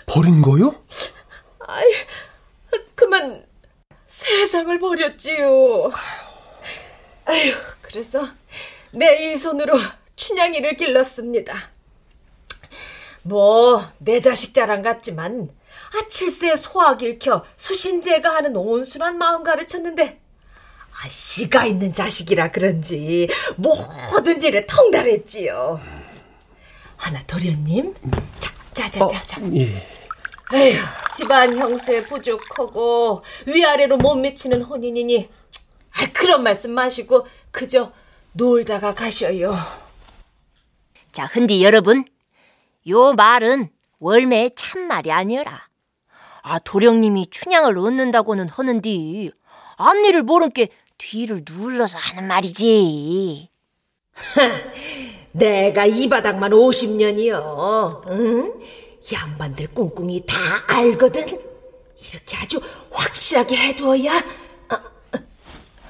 버린 0.05 0.43
거요? 0.43 0.75
아이, 1.67 1.85
그만 2.93 3.43
세상을 4.07 4.79
버렸지요. 4.79 5.91
아유, 7.25 7.53
그래서 7.81 8.27
내 8.93 9.31
이 9.33 9.37
손으로 9.37 9.77
춘향이를 10.15 10.75
길렀습니다. 10.75 11.55
뭐, 13.23 13.85
내 13.99 14.19
자식 14.19 14.53
자랑 14.53 14.81
같지만, 14.81 15.49
아, 15.93 16.07
칠세 16.07 16.55
소학 16.55 17.01
일켜 17.01 17.45
수신제가 17.55 18.33
하는 18.33 18.55
온순한 18.55 19.17
마음 19.17 19.43
가르쳤는데, 19.43 20.19
아, 21.03 21.09
씨가 21.09 21.65
있는 21.65 21.93
자식이라 21.93 22.51
그런지 22.51 23.29
모든 23.57 24.41
일에 24.43 24.65
통달했지요. 24.65 25.79
하나 26.97 27.23
도련님, 27.25 27.93
자, 28.39 28.51
자, 28.73 28.89
자, 28.89 29.07
자, 29.07 29.25
자. 29.25 29.41
예. 29.55 29.87
에휴, 30.53 30.79
집안 31.15 31.55
형세 31.57 32.05
부족하고 32.05 33.23
위아래로 33.45 33.97
못 33.97 34.15
미치는 34.15 34.61
혼인이니 34.63 35.29
아, 35.93 36.11
그런 36.13 36.43
말씀 36.43 36.71
마시고 36.71 37.25
그저 37.51 37.93
놀다가 38.33 38.93
가셔요. 38.93 39.55
자, 41.11 41.25
흔디 41.25 41.63
여러분, 41.63 42.05
요 42.87 43.13
말은 43.13 43.69
월매의 43.99 44.51
참말이 44.55 45.11
아니라 45.11 45.67
아, 46.43 46.57
도령님이 46.59 47.27
춘향을 47.29 47.77
얻는다고는 47.77 48.49
하는디 48.49 49.31
앞니를 49.77 50.23
모른 50.23 50.49
게 50.49 50.69
뒤를 50.97 51.43
눌러서 51.47 51.97
하는 51.97 52.27
말이지. 52.27 53.49
내가 55.33 55.85
이 55.85 56.09
바닥만 56.09 56.51
50년이요. 56.51 58.07
응? 58.09 58.53
양반들 59.11 59.67
꿍꿍이 59.67 60.25
다 60.25 60.35
알거든. 60.67 61.25
이렇게 62.09 62.37
아주 62.37 62.59
확실하게 62.91 63.55
해두어야. 63.55 64.13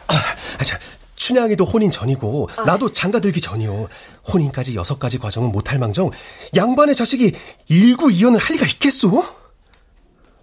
아, 0.07 0.63
자, 0.63 0.79
춘향이도 1.25 1.65
혼인 1.65 1.91
전이고 1.91 2.49
나도 2.65 2.93
장가 2.93 3.19
들기 3.19 3.39
전이요. 3.39 3.87
혼인까지 4.33 4.73
여섯 4.75 4.97
가지 4.97 5.19
과정은 5.19 5.51
못할 5.51 5.77
망정 5.77 6.09
양반의 6.55 6.95
자식이 6.95 7.33
일구 7.67 8.11
이연을 8.11 8.39
할 8.39 8.55
리가 8.55 8.65
있겠소? 8.65 9.23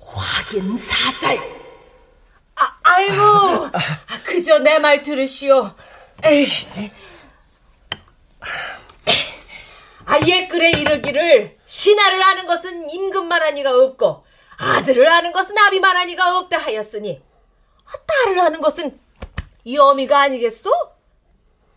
확인 0.00 0.76
사살. 0.76 1.36
아, 2.54 2.76
아이고, 2.82 3.22
아, 3.22 4.22
그저 4.24 4.58
내 4.60 4.78
말 4.78 5.02
들으시오. 5.02 5.72
에이, 6.24 6.44
이제. 6.44 6.92
아, 10.04 10.18
옛글에 10.26 10.70
이르기를 10.70 11.56
신하를 11.66 12.22
아는 12.22 12.46
것은 12.46 12.88
임금만 12.88 13.42
하니가 13.42 13.76
없고 13.76 14.24
아들을 14.56 15.06
아는 15.08 15.32
것은 15.32 15.58
아비만 15.58 15.96
하니가 15.96 16.38
없다 16.38 16.56
하였으니 16.58 17.20
아, 17.84 17.90
딸을 18.06 18.40
아는 18.40 18.60
것은 18.60 18.98
이 19.68 19.76
어미가 19.76 20.18
아니겠소? 20.22 20.70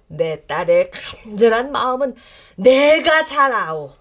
내 0.07 0.45
딸의 0.47 0.91
간절한 0.91 1.73
마음은 1.73 2.15
내가 2.55 3.25
잘 3.25 3.51
아오. 3.51 3.91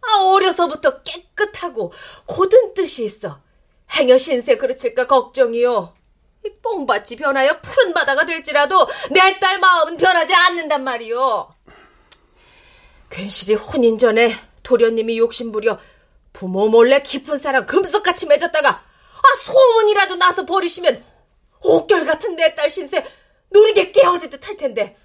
아, 0.00 0.22
어려서부터 0.32 1.02
깨끗하고 1.02 1.92
고든 2.24 2.72
뜻이 2.72 3.04
있어. 3.04 3.40
행여 3.92 4.16
신세 4.16 4.56
그르칠까 4.56 5.06
걱정이요. 5.06 5.94
이 6.46 6.50
뽕밭이 6.62 7.16
변하여 7.18 7.60
푸른 7.60 7.92
바다가 7.92 8.24
될지라도 8.24 8.86
내 9.10 9.38
딸 9.38 9.58
마음은 9.58 9.98
변하지 9.98 10.32
않는단 10.34 10.82
말이요. 10.82 11.54
괜시리 13.10 13.54
혼인 13.54 13.98
전에 13.98 14.32
도련님이 14.62 15.18
욕심부려 15.18 15.78
부모 16.32 16.68
몰래 16.70 17.02
깊은 17.02 17.36
사랑 17.36 17.66
금석같이 17.66 18.26
맺었다가 18.28 18.70
아 18.70 19.42
소문이라도 19.42 20.14
나서 20.16 20.46
버리시면 20.46 21.04
옥결 21.60 22.06
같은 22.06 22.34
내 22.36 22.54
딸 22.54 22.70
신세 22.70 23.04
노리게 23.50 23.92
깨어질 23.92 24.30
듯 24.30 24.46
할 24.46 24.56
텐데 24.56 24.96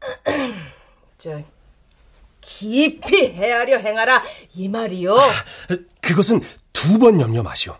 저 1.18 1.40
깊이 2.40 3.32
헤아려 3.32 3.78
행하라 3.78 4.22
이 4.54 4.68
말이요. 4.68 5.16
그것은 6.00 6.40
두 6.72 6.98
번 6.98 7.20
염려 7.20 7.42
마시오. 7.42 7.76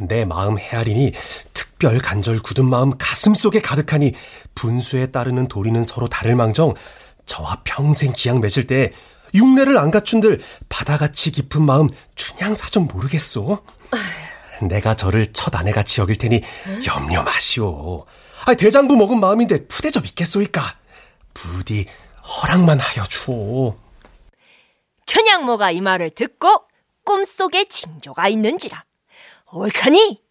내 0.00 0.24
마음 0.24 0.58
헤아리니 0.58 1.12
특별 1.52 1.98
간절 1.98 2.40
굳은 2.40 2.64
마음 2.68 2.96
가슴 2.98 3.34
속에 3.34 3.60
가득하니 3.60 4.12
분수에 4.54 5.06
따르는 5.06 5.48
도리는 5.48 5.82
서로 5.84 6.08
다를 6.08 6.34
망정 6.36 6.74
저와 7.26 7.62
평생 7.64 8.12
기약 8.12 8.40
맺을 8.40 8.66
때 8.66 8.92
육례를 9.34 9.78
안 9.78 9.90
갖춘들 9.90 10.40
바다같이 10.68 11.30
깊은 11.30 11.62
마음 11.62 11.88
춘향 12.14 12.54
사정 12.54 12.86
모르겠소. 12.92 13.64
내가 14.62 14.94
저를 14.94 15.32
첫 15.32 15.54
아내같이 15.56 16.00
여길 16.00 16.16
테니 16.18 16.42
염려 16.86 17.22
마시오. 17.22 18.04
아, 18.44 18.54
대장부 18.54 18.96
먹은 18.96 19.20
마음인데 19.20 19.66
푸대접 19.66 20.04
있겠소이까. 20.06 20.76
부디 21.34 21.86
허락만 22.24 22.78
하여 22.80 23.04
주오. 23.04 23.78
천양모가 25.06 25.70
이 25.70 25.80
말을 25.80 26.10
듣고 26.10 26.66
꿈속에 27.04 27.64
징조가 27.64 28.28
있는지라 28.28 28.84
옳카니 29.52 30.22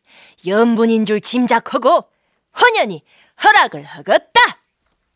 연분인 0.47 1.06
줄 1.06 1.21
짐작하고 1.21 2.10
헌연히 2.60 3.04
허락을 3.43 3.84
하겠다. 3.84 4.41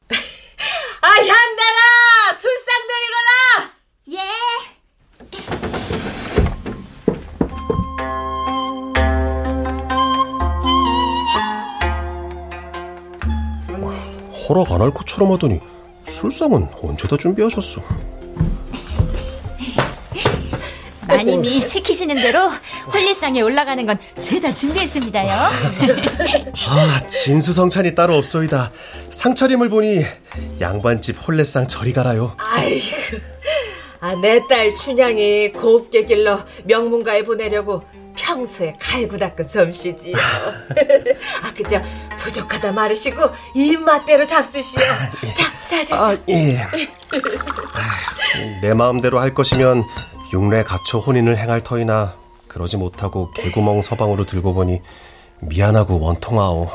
아 1.01 1.07
향단아 1.07 2.39
술상 2.39 2.87
들이거라. 2.87 3.73
예. 4.11 4.74
허락 14.47 14.71
안 14.71 14.81
할 14.81 14.91
것처럼 14.91 15.31
하더니 15.31 15.59
술상은 16.07 16.67
언제다 16.81 17.17
준비하셨어? 17.17 17.81
마님이 21.07 21.59
시키시는 21.59 22.15
대로 22.15 22.49
홀리상에 22.91 23.41
올라가는 23.41 23.85
건 23.85 23.97
죄다 24.19 24.51
준비했습니다요. 24.51 25.31
아, 26.67 27.07
진수성찬이 27.07 27.93
따로 27.95 28.17
없소이다. 28.17 28.71
상차림을 29.11 29.69
보니 29.69 30.03
양반집 30.59 31.15
홀레상 31.27 31.67
저리 31.67 31.93
가라요. 31.93 32.35
아이고, 32.37 32.85
아, 33.99 34.13
내 34.21 34.39
딸 34.49 34.73
춘향이 34.73 35.51
곱게 35.51 36.05
길러 36.05 36.43
명문가에 36.65 37.23
보내려고 37.23 37.83
평소에 38.17 38.75
갈고 38.79 39.17
닦은 39.17 39.47
솜씨지요. 39.47 40.15
아, 40.17 41.53
그저 41.55 41.81
부족하다 42.17 42.71
말으시고 42.71 43.29
입맛대로 43.53 44.25
잡수시오. 44.25 44.81
자, 45.33 45.67
자, 45.67 45.83
자. 45.83 45.95
아, 45.95 46.17
예. 46.29 46.59
아휴, 46.59 48.61
내 48.61 48.73
마음대로 48.73 49.19
할 49.19 49.33
것이면 49.33 49.83
육례 50.33 50.63
가초 50.63 50.99
혼인을 50.99 51.37
행할 51.37 51.61
터이나 51.61 52.15
그러지 52.47 52.77
못하고 52.77 53.31
개구멍 53.31 53.81
서방으로 53.81 54.25
들고 54.25 54.53
보니 54.53 54.81
미안하고 55.41 55.99
원통하오. 55.99 56.69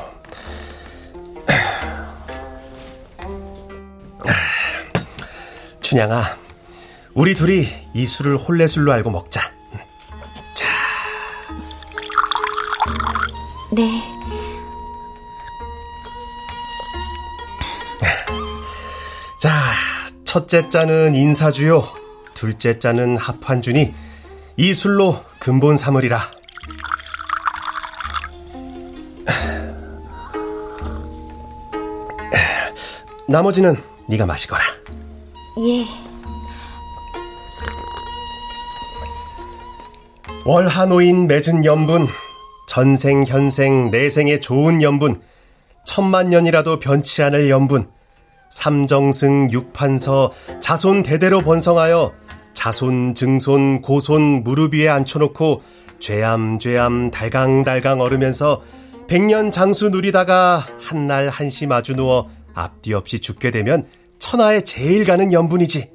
춘향아, 5.80 6.22
우리 7.14 7.34
둘이 7.34 7.66
이 7.94 8.06
술을 8.06 8.36
홀레술로 8.36 8.92
알고 8.92 9.10
먹자. 9.10 9.40
네. 13.72 13.82
자, 19.40 19.48
첫째 20.24 20.68
자는 20.68 21.14
인사주요, 21.14 21.84
둘째 22.34 22.80
자는 22.80 23.16
합환주니 23.16 23.94
이 24.56 24.74
술로 24.74 25.24
근본 25.38 25.76
삼으리라. 25.76 26.28
나머지는 33.28 33.80
네가 34.08 34.26
마시거라. 34.26 34.64
예. 35.60 35.86
월하노인 40.44 41.28
맺은 41.28 41.64
연분, 41.64 42.08
전생 42.70 43.24
현생 43.26 43.90
내생의 43.90 44.40
좋은 44.40 44.80
연분, 44.80 45.20
천만 45.84 46.30
년이라도 46.30 46.78
변치 46.78 47.20
않을 47.20 47.50
연분, 47.50 47.88
삼정승 48.48 49.50
육판서 49.50 50.30
자손 50.60 51.02
대대로 51.02 51.40
번성하여 51.40 52.12
자손 52.54 53.16
증손 53.16 53.82
고손 53.82 54.44
무릎 54.44 54.74
위에 54.74 54.88
앉혀놓고 54.88 55.62
죄암 55.98 56.60
죄암 56.60 57.10
달강달강 57.10 58.00
얼으면서 58.00 58.62
백년 59.08 59.50
장수 59.50 59.88
누리다가 59.88 60.64
한날 60.80 61.28
한시 61.28 61.66
마주 61.66 61.96
누워 61.96 62.30
앞뒤 62.54 62.94
없이 62.94 63.18
죽게 63.18 63.50
되면 63.50 63.84
천하에 64.20 64.60
제일 64.60 65.04
가는 65.04 65.32
연분이지. 65.32 65.90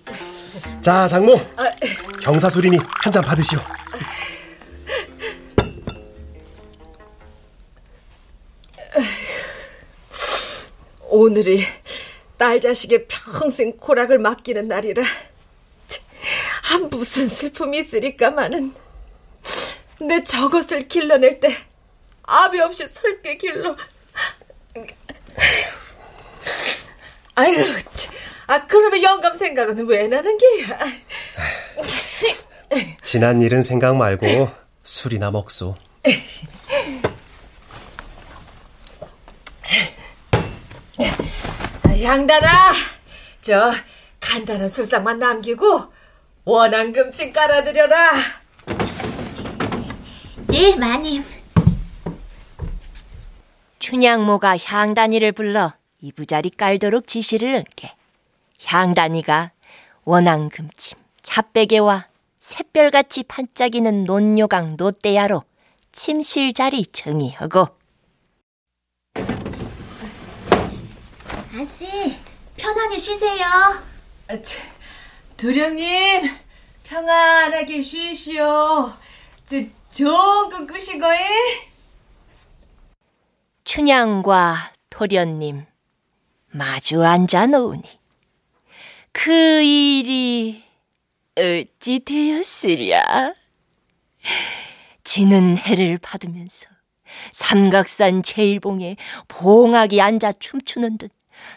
자, 0.80 1.06
장모. 1.06 1.38
경사수리니 2.22 2.78
한 3.04 3.12
잔 3.12 3.22
받으시오. 3.22 3.58
오늘이 11.10 11.62
딸 12.38 12.60
자식의 12.60 13.06
평생 13.08 13.76
고락을 13.76 14.18
맡기는 14.18 14.66
날이라 14.68 15.02
아, 15.02 16.78
무슨 16.90 17.26
슬픔이 17.26 17.78
있으리까마는. 17.80 18.72
내 20.06 20.22
저것을 20.22 20.86
길러낼 20.86 21.40
때 21.40 21.52
아비 22.22 22.60
없이 22.60 22.86
설게 22.86 23.36
길러. 23.36 23.76
아유 27.34 27.56
아 28.46 28.66
그러면 28.66 29.02
영감 29.02 29.34
생각은 29.34 29.86
왜 29.88 30.06
나는 30.06 30.36
게야 30.38 30.78
지난 33.02 33.42
일은 33.42 33.62
생각 33.62 33.96
말고 33.96 34.50
술이나 34.84 35.30
먹소. 35.30 35.76
양단아 42.02 42.72
저 43.40 43.72
간단한 44.20 44.68
술상만 44.68 45.18
남기고 45.18 45.92
원한금치 46.44 47.32
깔아드려라! 47.32 48.10
예, 50.52 50.74
마님. 50.74 51.24
춘향모가 53.78 54.58
향단이를 54.58 55.32
불러 55.32 55.72
이부자리 56.00 56.50
깔도록 56.50 57.06
지시를 57.06 57.54
은게. 57.54 57.94
향단이가 58.64 59.52
원앙금침, 60.04 60.98
잡베개와 61.22 62.08
샛별같이 62.38 63.22
반짝이는 63.24 64.04
논요강 64.04 64.76
노대야로 64.76 65.44
침실자리 65.92 66.86
정의하고 66.86 67.68
아씨, 71.52 72.16
편안히 72.56 72.96
쉬세요. 72.98 73.44
아, 74.28 74.36
도령님 75.36 76.22
평안하게 76.84 77.82
쉬시오 77.82 78.92
저 79.44 79.56
좋은 79.90 80.48
꿈 80.48 80.66
꾸시고잉 80.66 81.18
춘향과 83.64 84.72
도련님 84.90 85.64
마주 86.52 87.04
앉아 87.04 87.46
놓으니 87.46 87.82
그 89.12 89.32
일이 89.62 90.62
어찌 91.36 92.00
되었으랴? 92.00 93.34
지는 95.02 95.56
해를 95.58 95.98
받으면서 96.00 96.68
삼각산 97.32 98.22
제일봉에 98.22 98.96
봉하게 99.26 100.00
앉아 100.00 100.32
춤추는 100.32 100.98
듯 100.98 101.10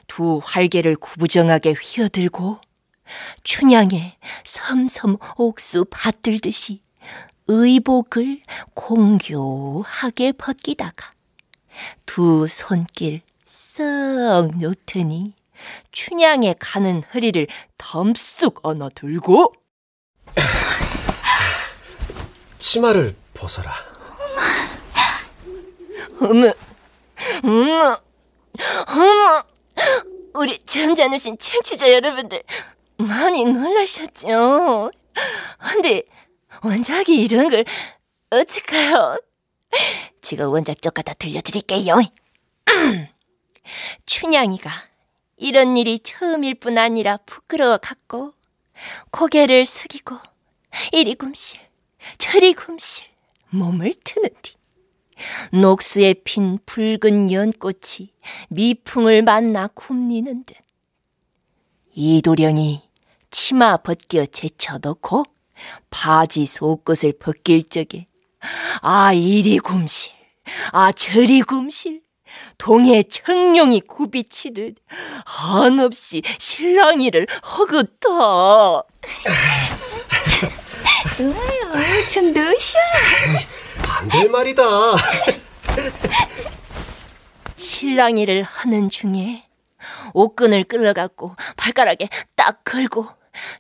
두 0.08 0.42
활개를 0.44 0.96
구부정하게 0.96 1.74
휘어들고 1.74 2.60
춘향의 3.44 4.18
섬섬 4.44 5.18
옥수 5.38 5.86
받들듯이 5.90 6.82
의복을 7.48 8.42
공교하게 8.74 10.32
벗기다가 10.34 11.14
두 12.06 12.48
손길 12.48 13.22
썩 13.46 14.52
놓더니 14.58 15.34
춘향의 15.92 16.56
가는 16.60 17.04
허리를 17.14 17.48
덤쑥 17.78 18.60
언어 18.64 18.90
들고 18.94 19.54
치마를 22.58 23.16
벗어라. 23.34 23.72
어머 26.22 26.54
어머 27.44 28.02
어머 28.88 29.44
우리 30.34 30.60
잠자누신 30.66 31.38
청취자 31.38 31.92
여러분들 31.92 32.44
많이 32.98 33.46
놀라셨죠? 33.46 34.92
근데 35.60 36.04
원작이 36.64 37.22
이런 37.24 37.50
걸 37.50 37.66
어떡해요? 38.30 39.20
제가 40.22 40.48
원작 40.50 40.82
쪽 40.82 40.94
갖다 40.94 41.14
들려드릴게요. 41.14 41.98
춘향이가 44.06 44.72
이런 45.38 45.78
일이 45.78 46.00
처음일 46.00 46.56
뿐 46.56 46.78
아니라 46.78 47.18
부끄러워 47.26 47.78
갖고 47.78 48.34
고개를 49.12 49.66
숙이고 49.66 50.18
이리 50.92 51.16
굼실 51.16 51.60
저리 52.18 52.54
굼실 52.54 53.08
몸을 53.50 53.94
트는 54.04 54.30
뒤 54.42 54.56
녹수에 55.52 56.16
핀 56.24 56.60
붉은 56.66 57.32
연꽃이 57.32 58.14
미풍을 58.50 59.22
만나 59.22 59.68
굽니는 59.68 60.46
듯 60.46 60.56
이도령이 61.94 62.82
치마 63.30 63.78
벗겨 63.78 64.26
제쳐놓고 64.26 65.26
바지 65.90 66.46
속것을 66.46 67.14
벗길 67.20 67.68
적에 67.68 68.08
아 68.82 69.14
이리 69.14 69.60
굼실 69.60 70.14
아 70.72 70.92
저리 70.92 71.42
굼실 71.42 72.02
동해 72.58 73.04
청룡이 73.04 73.82
굽이치듯 73.82 74.76
한없이 75.26 76.24
실랑이를 76.40 77.28
허긋어 77.58 78.84
좋아요. 81.18 82.10
좀 82.12 82.34
넣으셔. 82.34 82.80
안될 83.88 84.30
말이다. 84.30 84.64
실랑이를 87.56 88.44
하는 88.44 88.90
중에 88.90 89.48
옷끈을 90.14 90.64
끌어갖고 90.66 91.36
발가락에 91.58 92.10
딱 92.36 92.64
걸고 92.64 93.08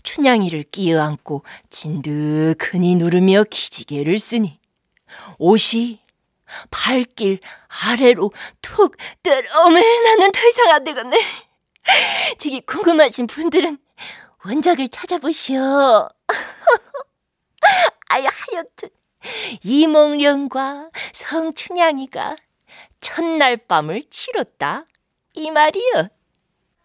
춘향이를 0.04 0.64
끼어안고 0.64 1.44
진득하니 1.70 2.96
누르며 2.96 3.44
기지개를 3.50 4.20
쓰니 4.20 4.60
옷이 5.38 6.02
발길 6.70 7.40
아래로 7.68 8.32
툭 8.62 8.96
떨어매 9.24 9.82
나는 9.82 10.32
더 10.32 10.48
이상 10.48 10.70
안 10.72 10.84
되겠네. 10.84 11.18
되게 12.40 12.60
궁금하신 12.62 13.28
분들은 13.28 13.78
원작을 14.46 14.90
찾아보시오. 14.90 16.08
아유 18.10 18.28
하여튼 18.28 18.90
이몽룡과 19.64 20.90
성춘향이가 21.14 22.36
첫날 23.00 23.58
밤을 23.58 24.04
치렀다 24.10 24.86
이 25.34 25.52
말이여. 25.52 26.10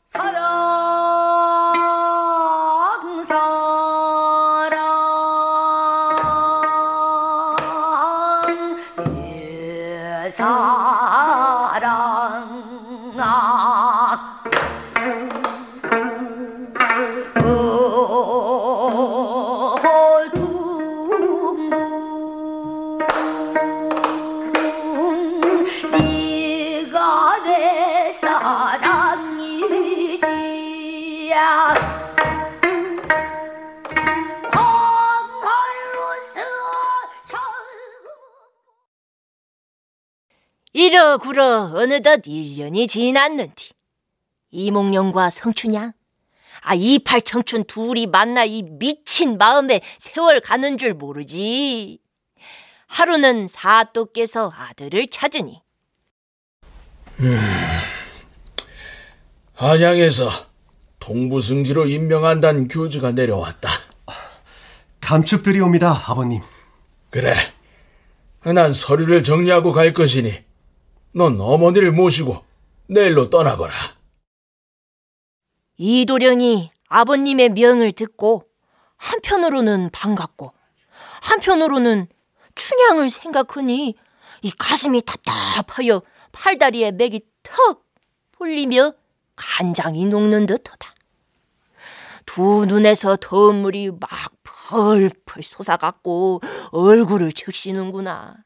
사랑 0.06 1.72
사랑 3.24 4.78
내 8.96 10.30
사랑 10.30 10.97
이러구러 41.18 41.72
어느덧 41.74 42.22
1년이 42.22 42.88
지났는디 42.88 43.70
이몽룡과 44.50 45.30
성춘향 45.30 45.92
아 46.62 46.74
이팔 46.74 47.22
청춘 47.22 47.64
둘이 47.64 48.06
만나 48.06 48.44
이 48.44 48.62
미친 48.62 49.36
마음에 49.36 49.80
세월 49.98 50.40
가는 50.40 50.78
줄 50.78 50.94
모르지 50.94 51.98
하루는 52.86 53.48
사또께서 53.48 54.52
아들을 54.54 55.08
찾으니 55.08 55.60
한양에서 59.54 60.30
동부승지로 61.00 61.86
임명한다는 61.86 62.68
교주가 62.68 63.12
내려왔다. 63.12 63.68
감축드리옵니다, 65.00 65.90
아버님. 66.06 66.42
그래. 67.10 67.34
난 68.44 68.72
서류를 68.72 69.24
정리하고 69.24 69.72
갈 69.72 69.92
것이니 69.92 70.47
넌 71.12 71.40
어머니를 71.40 71.92
모시고 71.92 72.44
내일로 72.86 73.28
떠나거라. 73.28 73.72
이도령이 75.76 76.70
아버님의 76.88 77.50
명을 77.50 77.92
듣고 77.92 78.44
한편으로는 78.96 79.90
반갑고 79.92 80.52
한편으로는 81.22 82.08
춘향을 82.54 83.10
생각하니 83.10 83.94
이 84.42 84.50
가슴이 84.58 85.02
답답하여 85.02 86.02
팔다리에 86.32 86.92
맥이 86.92 87.20
턱 87.42 87.84
풀리며 88.32 88.92
간장이 89.36 90.06
녹는 90.06 90.46
듯하다. 90.46 90.94
두 92.26 92.66
눈에서 92.66 93.16
더운 93.20 93.62
물이 93.62 93.92
막 93.92 94.10
펄펄 94.42 95.42
솟아갖고 95.42 96.40
얼굴을 96.72 97.32
적시는구나. 97.32 98.36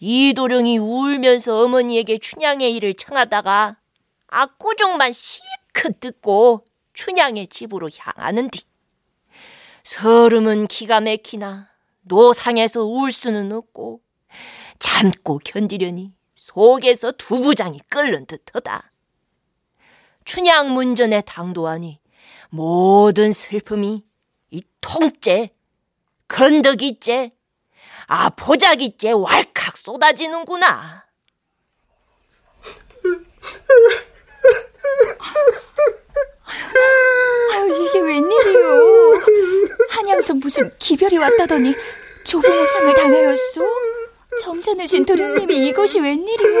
이도령이 0.00 0.78
울면서 0.78 1.62
어머니에게 1.62 2.18
춘향의 2.18 2.74
일을 2.74 2.94
청하다가 2.94 3.76
압구정만 4.28 5.12
실컷 5.12 6.00
듣고 6.00 6.66
춘향의 6.94 7.48
집으로 7.48 7.90
향하는 7.96 8.50
뒤 8.50 8.64
서름은 9.84 10.66
기가 10.66 11.00
막히나 11.00 11.68
노상에서 12.02 12.84
울 12.84 13.12
수는 13.12 13.52
없고 13.52 14.00
참고 14.78 15.38
견디려니 15.38 16.12
속에서 16.34 17.12
두부장이 17.12 17.80
끓는 17.88 18.26
듯하다. 18.26 18.92
춘향 20.24 20.72
문전에 20.72 21.20
당도하니 21.22 22.00
모든 22.50 23.32
슬픔이 23.32 24.04
이 24.50 24.62
통째, 24.80 25.50
건더기째, 26.28 27.32
아 28.12 28.28
보자기째 28.30 29.12
왈칵 29.12 29.76
쏟아지는구나. 29.76 31.04
아유, 37.52 37.86
이게 37.86 38.00
웬일이요? 38.00 39.20
한양서 39.90 40.34
무슨 40.34 40.72
기별이 40.80 41.18
왔다더니 41.18 41.72
조부모상을 42.24 42.94
당하였소? 42.96 43.62
점잖으신 44.40 45.06
도련님이 45.06 45.68
이것이 45.68 46.00
웬일이요? 46.00 46.60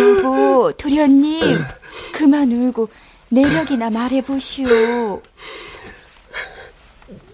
여보, 0.00 0.72
도련님, 0.78 1.58
그만 2.14 2.50
울고 2.50 2.88
내력이나 3.28 3.90
말해보시오. 3.90 5.20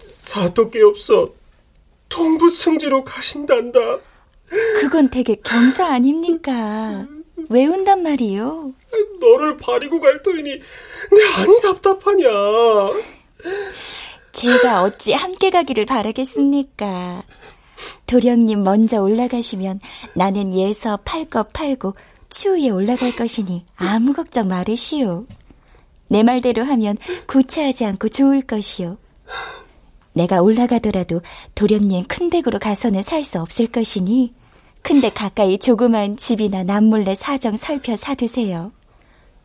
사토끼 0.01 0.81
없어 0.81 1.38
동부승지로 2.09 3.03
가신단다. 3.03 3.79
그건 4.81 5.09
되게 5.09 5.35
경사 5.35 5.87
아닙니까? 5.93 7.07
왜 7.49 7.65
운단 7.65 8.03
말이요? 8.03 8.73
너를 9.19 9.57
버리고 9.57 9.99
갈 9.99 10.21
터이니 10.21 10.49
내 10.51 11.25
안이 11.37 11.61
답답하냐. 11.61 12.27
제가 14.31 14.83
어찌 14.83 15.13
함께 15.13 15.49
가기를 15.49 15.85
바라겠습니까? 15.85 17.23
도령님 18.07 18.63
먼저 18.63 19.01
올라가시면 19.01 19.79
나는 20.13 20.53
예서 20.53 20.97
팔 21.05 21.25
것 21.25 21.53
팔고 21.53 21.95
추위에 22.29 22.69
올라갈 22.69 23.15
것이니 23.15 23.65
아무 23.75 24.13
걱정 24.13 24.47
말으시오. 24.47 25.25
내 26.07 26.23
말대로 26.23 26.63
하면 26.63 26.97
구차하지 27.27 27.85
않고 27.85 28.09
좋을 28.09 28.41
것이오. 28.41 28.97
내가 30.13 30.41
올라가더라도 30.41 31.21
도령님 31.55 32.05
큰 32.07 32.29
댁으로 32.29 32.59
가서는 32.59 33.01
살 33.01 33.23
수 33.23 33.39
없을 33.39 33.67
것이니 33.67 34.33
큰데 34.81 35.09
가까이 35.09 35.57
조그만 35.57 36.17
집이나 36.17 36.63
남몰래 36.63 37.15
사정 37.15 37.57
살펴 37.57 37.95
사두세요. 37.95 38.71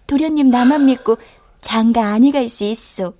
도련님 0.06 0.48
나만 0.50 0.86
믿고 0.86 1.16
장가 1.60 2.12
아니 2.12 2.30
갈 2.32 2.48
수 2.48 2.64
있소. 2.64 3.14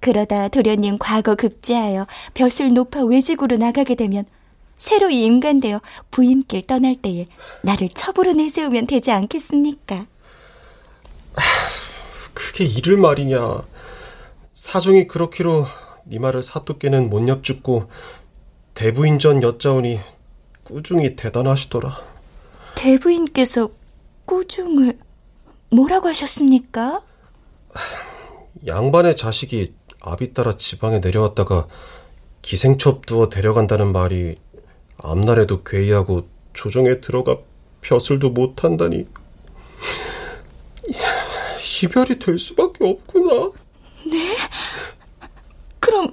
그러다 0.00 0.48
도련님 0.48 0.98
과거 0.98 1.34
급제하여 1.34 2.06
벼슬 2.34 2.72
높아 2.72 3.04
외직으로 3.04 3.56
나가게 3.56 3.94
되면 3.94 4.24
새로 4.76 5.08
인간되어 5.10 5.80
부임길 6.10 6.66
떠날 6.66 6.96
때에 6.96 7.26
나를 7.62 7.88
첩으로 7.94 8.32
내세우면 8.34 8.86
되지 8.86 9.10
않겠습니까? 9.10 10.06
그게 12.34 12.64
이를 12.64 12.96
말이냐. 12.98 13.62
사정이 14.54 15.06
그렇기로 15.06 15.66
네 16.08 16.20
말을 16.20 16.40
사또께는 16.40 17.10
못 17.10 17.26
엽죽고 17.26 17.88
대부인전 18.74 19.42
여짜오니 19.42 19.98
꾸중이 20.62 21.16
대단하시더라. 21.16 21.96
대부인께서 22.76 23.70
꾸중을 24.24 24.98
뭐라고 25.70 26.08
하셨습니까? 26.08 27.02
양반의 28.66 29.16
자식이 29.16 29.74
아비 30.00 30.32
따라 30.32 30.56
지방에 30.56 31.00
내려왔다가 31.00 31.66
기생첩 32.42 33.06
두어 33.06 33.28
데려간다는 33.28 33.92
말이 33.92 34.36
앞날에도 34.98 35.64
괴이하고 35.64 36.28
조정에 36.52 37.00
들어가 37.00 37.38
벼슬도 37.80 38.30
못한다니 38.30 39.08
이별이 41.82 42.20
될 42.20 42.38
수밖에 42.38 42.84
없구나. 42.88 43.50
네? 44.08 44.36
그럼 45.86 46.12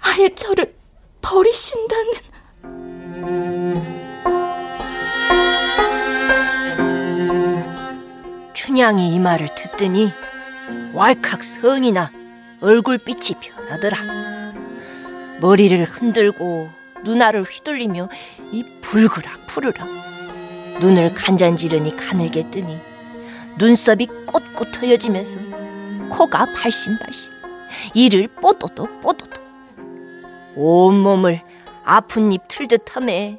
아예 0.00 0.34
저를 0.34 0.74
버리신다는... 1.20 2.12
춘향이 8.54 9.14
이 9.14 9.18
말을 9.18 9.54
듣더니 9.54 10.10
왈칵 10.94 11.44
성이나 11.44 12.10
얼굴빛이 12.62 13.38
변하더라. 13.42 14.54
머리를 15.42 15.84
흔들고 15.84 16.70
누나를 17.04 17.42
휘둘리며 17.42 18.08
이 18.52 18.64
불그락 18.80 19.46
푸르락 19.48 19.86
눈을 20.80 21.12
간잔지르니 21.12 21.94
가늘게 21.94 22.50
뜨니 22.50 22.80
눈썹이 23.58 24.06
꼿꼿 24.24 24.72
트여지면서 24.72 25.38
코가 26.08 26.54
발심발심 26.54 27.37
이를 27.94 28.28
뽀또똑 28.28 29.00
뽀또똑 29.00 29.42
온몸을 30.56 31.42
아픈 31.84 32.32
입 32.32 32.42
틀듯함에 32.48 33.38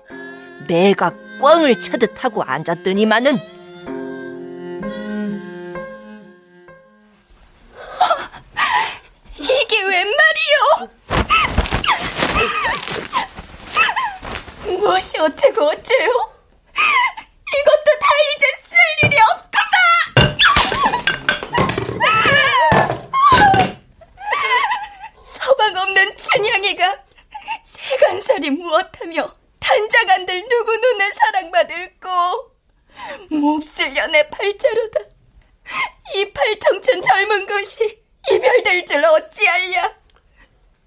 내가 0.68 1.12
꽝을 1.42 1.80
차듯 1.80 2.24
하고 2.24 2.44
앉았더니만은 2.44 3.40
이게 9.38 9.84
웬 9.84 10.08
말이요? 10.08 10.90
무엇이 14.78 15.20
어째고 15.20 15.64
어째요? 15.64 16.34
이것도 17.58 18.00
다 18.00 18.08
이제 18.36 18.46
쓸 18.64 18.78
일이 19.06 19.18
없구나! 19.22 19.78
서방 25.24 25.78
없는 25.78 26.16
춘향이가 26.18 26.98
세간살이 27.64 28.52
무엇하며 28.52 29.34
단자간들 29.60 30.48
누구 30.50 30.76
눈에 30.78 31.12
사랑받을꼬 31.14 32.52
몹쓸 33.32 33.96
연애 33.96 34.28
팔자로다 34.30 35.00
이 36.16 36.32
팔청춘 36.34 37.02
젊은 37.02 37.46
것이 37.48 38.00
이별될 38.32 38.86
줄 38.86 39.04
어찌알랴 39.06 39.94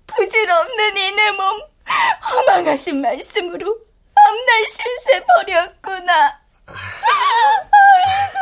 부질없는 0.06 0.96
이내 0.96 1.30
몸 1.32 1.60
허망하신 2.30 3.00
말씀으로 3.00 3.78
앞날 4.14 4.64
신세 4.68 5.24
버렸구나 5.26 6.40
아이고 6.66 8.38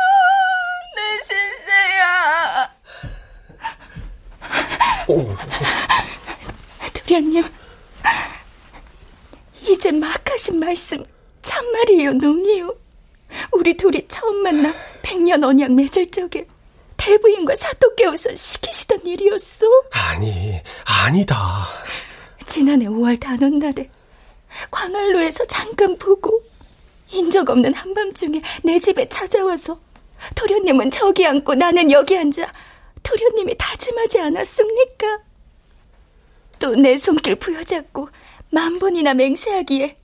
내 0.95 1.23
신세야 1.27 2.75
도련님 6.93 7.51
이제 9.61 9.91
막 9.91 10.29
하신 10.29 10.59
말씀 10.59 11.03
참말이에요 11.41 12.13
농이요 12.13 12.75
우리 13.51 13.75
둘이 13.75 14.07
처음 14.07 14.43
만나 14.43 14.73
백년 15.01 15.43
언약 15.43 15.71
맺을 15.73 16.11
적에 16.11 16.45
대부인과 16.97 17.55
깨워서 18.21 18.35
시키시던 18.35 19.05
일이었어 19.05 19.65
아니, 19.91 20.61
아니다. 20.85 21.35
지난해 22.45 22.85
5월 22.85 23.19
단오날에 23.19 23.89
광안로에서 24.69 25.45
잠깐 25.45 25.97
보고 25.97 26.41
인적 27.09 27.49
없는 27.49 27.73
한밤중에 27.73 28.41
내 28.63 28.79
집에 28.79 29.09
찾아와서 29.09 29.79
도련님은 30.35 30.91
저기 30.91 31.25
앉고 31.25 31.55
나는 31.55 31.89
여기 31.91 32.17
앉아 32.17 32.45
도련님이 33.03 33.55
다짐하지 33.57 34.19
않았습니까? 34.19 35.19
또 36.59 36.75
내 36.75 36.95
손길 36.97 37.35
부여잡고 37.35 38.07
만 38.51 38.77
번이나 38.77 39.15
맹세하기에 39.15 39.97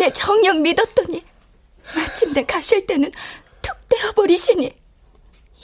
내 0.00 0.12
정녕 0.12 0.62
믿었더니 0.62 1.24
마침내 1.94 2.44
가실 2.44 2.86
때는 2.86 3.12
툭 3.60 3.76
떼어버리시니 3.88 4.74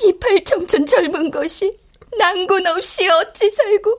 이팔 0.05 0.44
청춘 0.44 0.86
젊은 0.86 1.32
것이 1.32 1.76
낭군 2.16 2.66
없이 2.66 3.09
어찌 3.09 3.50
살고 3.50 3.98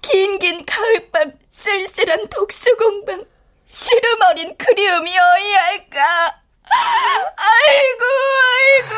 긴긴 0.00 0.64
가을밤 0.64 1.32
쓸쓸한 1.50 2.28
독수공방 2.28 3.24
시름 3.66 4.22
어린 4.28 4.56
그리움이 4.56 5.10
어이할까? 5.18 6.40
아이고 7.36 8.04
아이고 8.54 8.94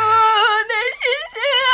내 0.68 0.74
신세야. 1.00 1.68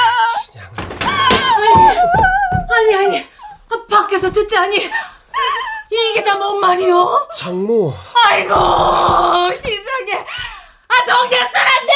아니 2.71 2.95
아니 2.95 3.29
아, 3.71 3.87
밖에서 3.91 4.33
듣자니? 4.33 4.91
이게 5.91 6.23
다 6.25 6.39
뭔 6.39 6.61
말이오? 6.61 7.29
장모. 7.37 7.95
아이고 8.27 8.55
세상에 9.57 10.25
아 10.89 11.05
동네 11.07 11.37
사람들 11.39 11.95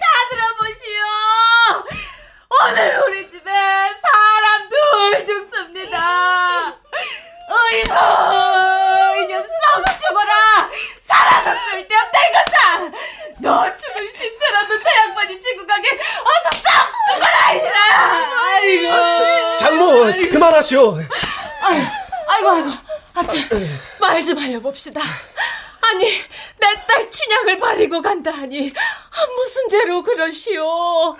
다 0.00 0.06
들어보시오. 0.30 1.04
오늘 2.62 3.02
우리 3.06 3.23
둘 4.94 5.26
죽습니다. 5.26 6.68
어이구 7.48 7.92
이 9.22 9.26
녀석 9.26 9.48
죽어라. 10.00 10.70
살아서 11.06 11.60
쓸데없다 11.70 12.18
이거사 12.28 12.90
너 13.40 13.74
죽은 13.74 14.08
신체라도 14.16 14.80
저 14.82 14.90
양반이 14.96 15.40
지고 15.42 15.66
가게 15.66 15.88
어서 15.90 16.58
싹 16.62 16.92
죽어라 17.12 17.52
이들아. 17.54 17.78
아이고. 18.54 18.92
아, 18.92 19.14
저, 19.16 19.56
장모, 19.56 20.04
그만하시오. 20.30 20.98
아이고 22.28 22.50
아이고. 22.50 22.70
아참 23.16 23.40
말좀 24.00 24.38
하여봅시다 24.38 25.00
아니 25.90 26.04
내 26.04 26.74
딸 26.86 27.10
춘향을 27.10 27.56
버리고 27.58 28.00
간다 28.02 28.30
하니 28.30 28.72
아, 28.76 29.26
무슨 29.36 29.68
죄로 29.68 30.02
그러시오? 30.02 30.64
어? 30.64 31.16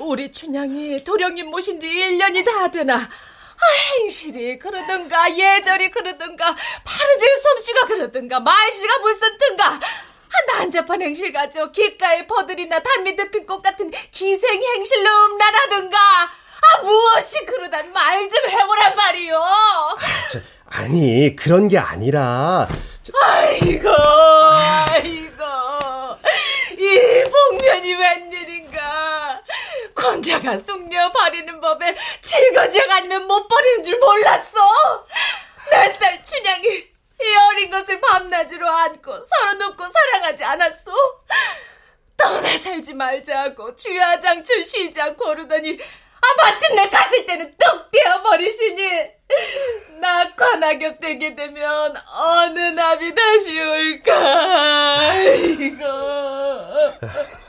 우리 0.00 0.30
춘향이 0.32 1.02
도령님 1.04 1.46
모신 1.50 1.78
지 1.80 1.86
1년이 1.88 2.44
다 2.44 2.70
되나? 2.70 2.96
아, 2.96 3.64
행실이 4.00 4.58
그러든가 4.58 5.34
예절이 5.36 5.90
그러든가 5.90 6.56
파르질 6.84 7.28
솜씨가 7.42 7.86
그러든가 7.86 8.40
말씨가 8.40 9.00
불선든가. 9.00 9.66
아, 9.74 10.58
난잡한 10.58 11.00
행실 11.02 11.32
가지고 11.32 11.70
귓가에 11.72 12.26
버들이나 12.26 12.78
단미대 12.80 13.30
핀꽃 13.30 13.62
같은 13.62 13.90
기생 14.10 14.62
행실로 14.62 15.10
음란하든가. 15.26 15.98
아 15.98 16.82
무엇이 16.82 17.44
그러단 17.46 17.92
말 17.92 18.28
좀 18.28 18.50
해보란 18.50 18.94
말이오? 18.96 19.40
저, 20.32 20.40
아니, 20.66 21.34
그런 21.36 21.68
게 21.68 21.78
아니라. 21.78 22.68
저, 23.06 23.12
아이고, 23.24 23.88
아이고, 23.88 25.44
이 26.76 27.24
복면이 27.30 27.94
웬일인가. 27.94 29.40
권자가 29.94 30.58
숙녀 30.58 31.12
버리는 31.12 31.60
법에 31.60 31.94
칠거지역 32.20 32.90
아니면 32.90 33.26
못 33.26 33.46
버리는 33.46 33.84
줄 33.84 33.96
몰랐어. 34.00 35.06
내 35.70 35.96
딸 35.98 36.22
춘향이 36.22 36.66
이 36.68 37.36
어린 37.50 37.70
것을 37.70 38.00
밤낮으로 38.00 38.68
안고 38.68 39.12
서로 39.22 39.52
눕고 39.58 39.84
사랑하지 39.84 40.44
않았어. 40.44 40.92
떠나 42.16 42.48
살지 42.58 42.94
말자고 42.94 43.76
주야장출 43.76 44.64
쉬지 44.64 45.00
않고 45.00 45.30
오르더니 45.30 45.78
아 45.80 46.42
마침내 46.42 46.88
가실 46.88 47.24
때는 47.26 47.54
뚝 47.56 47.90
떼어버리시니 47.90 49.10
낙과 50.00 50.56
낙엽 50.56 51.00
되게 51.00 51.34
되면 51.34 51.94
어느 52.18 52.58
나비 52.58 53.14
다시 53.14 53.58
올까 53.60 54.98
아이고 55.00 55.84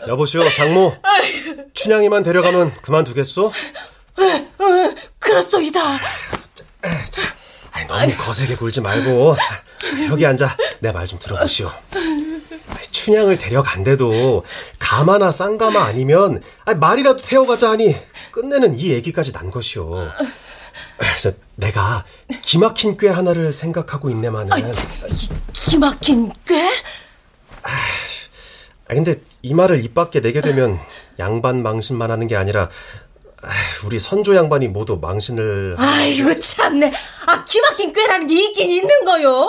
여보시오, 0.07 0.49
장모. 0.53 0.95
춘향이만 1.73 2.23
데려가면 2.23 2.73
그만두겠소? 2.81 3.47
어, 3.47 3.51
그렇소이다 5.19 5.79
너무 7.87 8.15
거세게 8.17 8.55
굴지 8.55 8.81
말고 8.81 9.35
여기 10.09 10.25
앉아 10.25 10.57
내 10.79 10.91
말 10.91 11.07
좀 11.07 11.19
들어보시오. 11.19 11.71
춘향을 12.91 13.37
데려간대도 13.37 14.43
가마나 14.79 15.31
쌍가마 15.31 15.83
아니면 15.85 16.41
아니, 16.65 16.77
말이라도 16.79 17.21
태워가자 17.21 17.71
하니 17.71 17.95
끝내는 18.31 18.77
이 18.79 18.89
얘기까지 18.91 19.31
난 19.31 19.49
것이오. 19.51 20.09
저, 21.21 21.31
내가 21.55 22.05
기막힌 22.41 22.97
꾀 22.97 23.07
하나를 23.09 23.53
생각하고 23.53 24.09
있네마는. 24.11 24.53
아, 24.53 24.71
참, 24.71 24.89
기, 25.13 25.29
기막힌 25.53 26.31
꾀? 26.45 26.67
아, 27.63 27.69
근데 28.87 29.21
이 29.41 29.53
말을 29.53 29.83
입 29.83 29.93
밖에 29.93 30.21
내게 30.21 30.41
되면 30.41 30.79
양반 31.19 31.61
망신만 31.61 32.09
하는 32.09 32.27
게 32.27 32.35
아니라 32.35 32.69
아, 33.43 33.49
우리 33.85 33.99
선조 33.99 34.35
양반이 34.35 34.67
모두 34.69 34.97
망신을 34.97 35.75
아이고 35.77 36.39
참네 36.39 36.91
아 37.27 37.43
기막힌 37.43 37.93
꾀라는 37.93 38.27
게 38.27 38.45
있긴 38.45 38.69
있는 38.69 39.05
거요 39.05 39.47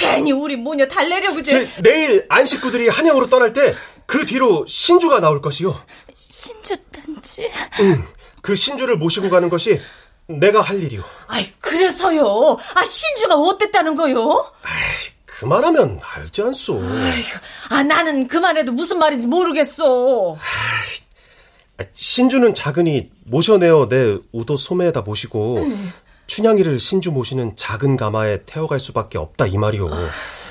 괜히 0.00 0.32
우리 0.32 0.56
모녀 0.56 0.88
달래려고 0.88 1.42
제 1.42 1.66
제, 1.66 1.82
내일 1.82 2.26
안식구들이 2.28 2.88
한양으로 2.88 3.28
떠날 3.28 3.52
때 3.52 3.74
그 4.06 4.24
뒤로 4.24 4.64
신주가 4.66 5.20
나올 5.20 5.42
것이요. 5.42 5.78
신주 6.14 6.76
단지 6.90 7.50
응, 7.80 8.06
그 8.40 8.54
신주를 8.54 8.96
모시고 8.96 9.28
가는 9.28 9.48
것이 9.48 9.80
내가 10.28 10.60
할 10.60 10.82
일이오. 10.82 11.02
아이 11.28 11.50
그래서요 11.60 12.58
아 12.74 12.84
신주가 12.84 13.36
어땠다는 13.36 13.94
거요? 13.94 14.52
그만하면 15.24 16.00
알지 16.02 16.42
않소. 16.42 16.80
아이고, 16.80 17.28
아 17.70 17.82
나는 17.82 18.26
그만해도 18.26 18.72
무슨 18.72 18.98
말인지 18.98 19.26
모르겠어 19.26 20.34
아, 21.78 21.84
신주는 21.92 22.54
작으니 22.54 23.10
모셔내어 23.26 23.88
내 23.88 24.16
우도 24.32 24.56
소매에다 24.56 25.02
모시고 25.02 25.58
춘향이를 26.26 26.80
신주 26.80 27.12
모시는 27.12 27.54
작은 27.56 27.96
가마에 27.96 28.44
태워갈 28.46 28.78
수밖에 28.80 29.18
없다 29.18 29.46
이 29.46 29.58
말이오. 29.58 29.90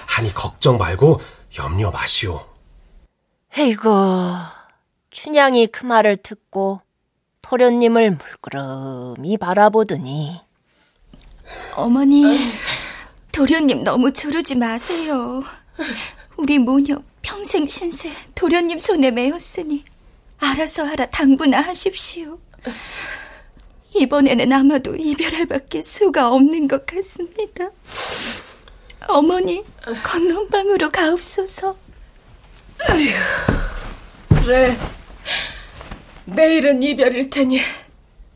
하니 0.05 0.33
걱정 0.33 0.77
말고 0.77 1.19
염려 1.57 1.89
마시오. 1.91 2.45
에이고, 3.57 3.89
춘향이 5.11 5.67
그 5.67 5.85
말을 5.85 6.17
듣고 6.17 6.81
토련님을 7.47 8.17
물끄러미 8.17 9.37
바라보더니. 9.37 10.41
어머니 11.75 12.51
도련님 13.31 13.83
너무 13.83 14.11
조르지 14.11 14.55
마세요. 14.55 15.43
우리 16.37 16.57
모녀 16.57 17.01
평생 17.21 17.67
신세 17.67 18.11
도련님 18.33 18.79
손에 18.79 19.11
매였으니 19.11 19.85
알아서 20.39 20.85
하라 20.85 21.05
당부나 21.05 21.61
하십시오. 21.61 22.39
이번에는 23.93 24.51
아마도 24.51 24.95
이별할 24.95 25.45
밖에 25.45 25.83
수가 25.83 26.31
없는 26.31 26.67
것 26.67 26.87
같습니다. 26.87 27.69
어머니 29.07 29.63
건넌방으로 30.03 30.89
가옵소서. 30.89 31.77
그래 34.29 34.75
내일은 36.25 36.81
이별일 36.81 37.29
테니 37.29 37.59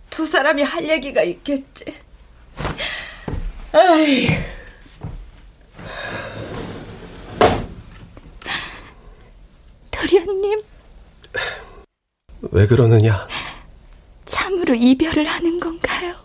두 0.10 0.26
사람이 0.26 0.64
할 0.64 0.88
얘기가 0.88 1.24
있겠지 1.24 1.86
아이 3.72 4.28
도련님 9.92 10.62
왜 12.52 12.66
그러느냐? 12.66 13.28
참으로 14.26 14.74
이별을 14.74 15.26
하는 15.26 15.60
건가요? 15.60 16.16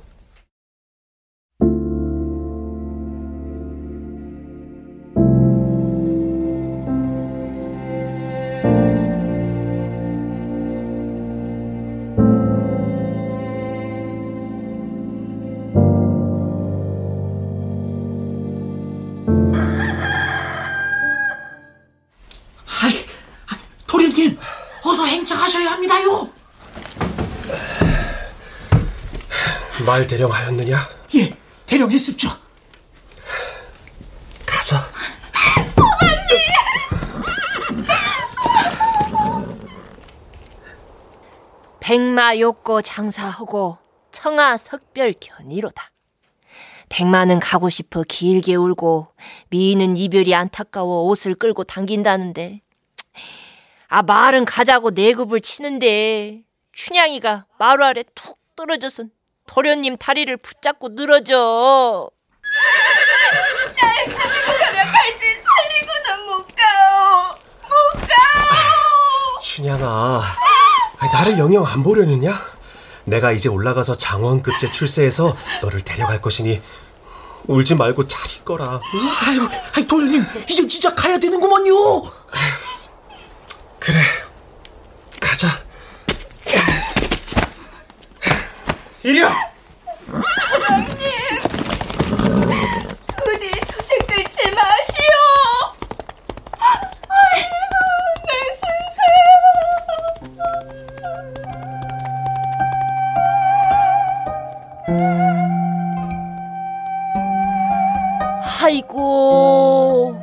말 29.95 30.09
대령하였느냐? 30.09 30.77
예, 31.15 31.37
대령했습죠. 31.67 32.29
가자. 34.45 34.91
백마 41.79 42.37
욕고 42.37 42.83
장사하고 42.83 43.79
청아 44.11 44.57
석별 44.57 45.15
견이로다. 45.21 45.93
백마는 46.89 47.39
가고 47.39 47.69
싶어 47.69 48.03
길게 48.03 48.57
울고 48.57 49.13
미인은 49.51 49.97
이별이 49.97 50.35
안타까워 50.35 51.05
옷을 51.05 51.35
끌고 51.35 51.63
당긴다는데 51.63 52.63
아 53.87 54.03
말은 54.03 54.45
가자고 54.45 54.91
내굽을 54.91 55.41
치는데 55.41 56.43
춘향이가 56.73 57.47
마루 57.61 57.85
아래 57.85 58.03
툭 58.17 58.41
떨어져선 58.57 59.13
도련님 59.55 59.97
다리를 59.97 60.37
붙잡고 60.39 60.91
늘어져 60.93 62.11
날 63.81 64.05
죽이고 64.09 64.59
가면 64.59 64.93
갈지 64.93 65.27
살리고는 65.43 66.27
못 66.27 66.47
가오. 66.55 67.35
못 67.63 68.01
가오. 68.09 69.41
춘향아, 69.43 70.23
나를 71.13 71.39
영영 71.39 71.67
안 71.67 71.83
보려느냐? 71.83 72.35
내가 73.05 73.33
이제 73.33 73.49
올라가서 73.49 73.97
장원급제 73.97 74.73
출세해서 74.73 75.37
너를 75.63 75.83
데려갈 75.83 76.21
것이니 76.23 76.63
울지 77.47 77.75
말고 77.75 78.07
잘 78.07 78.29
있거라. 78.39 78.81
아유, 79.27 79.49
아이 79.77 79.87
도련님 79.87 80.25
이제 80.49 80.67
진짜 80.67 80.95
가야 80.95 81.19
되는구먼요. 81.19 82.03
그래, 83.79 84.01
가자. 85.21 85.49
이리야. 89.05 89.29
부디 93.25 93.51
소식 93.71 93.99
듣지 94.07 94.51
마시오. 94.53 95.05
아이고 108.65 110.19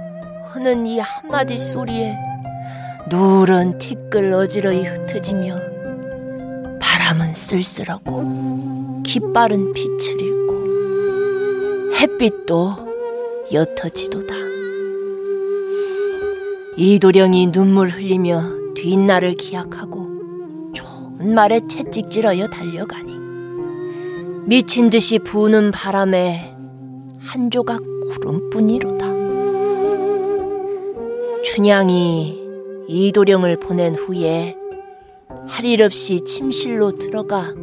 하는 0.52 0.88
이 0.88 0.98
한마디 1.00 1.60
소리에 1.60 2.18
누런 3.08 3.78
티끌 3.78 4.34
어지러이 4.34 4.84
흩어지며 4.84 5.81
바람은 7.12 7.34
쓸쓸하고 7.34 9.02
깃발은 9.04 9.74
빛을 9.74 10.22
잃고 10.22 11.94
햇빛도 11.96 13.50
옅어지도다 13.52 14.34
이도령이 16.78 17.52
눈물 17.52 17.90
흘리며 17.90 18.74
뒷날을 18.76 19.34
기약하고 19.34 20.72
좋은 20.74 21.34
말에 21.34 21.60
채찍질하여 21.68 22.48
달려가니 22.48 23.12
미친 24.46 24.90
듯이 24.90 25.20
부는 25.20 25.72
바람에 25.72 26.56
한 27.20 27.52
조각 27.52 27.82
구름뿐이로다. 28.12 29.06
춘향이 31.44 32.42
이도령을 32.88 33.60
보낸 33.60 33.96
후에 33.96 34.61
할 35.48 35.66
일 35.66 35.84
없이 35.84 36.22
침실로 36.22 36.92
들어가 36.98 37.54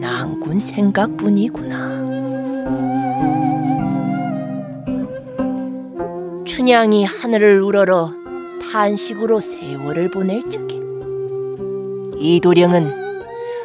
낭군 0.00 0.58
생각뿐이구나. 0.58 2.02
춘향이 6.44 7.04
하늘을 7.04 7.60
우러러 7.60 8.12
탄식으로 8.72 9.40
세월을 9.40 10.10
보낼 10.10 10.48
적에 10.48 10.80
이도령은 12.18 12.92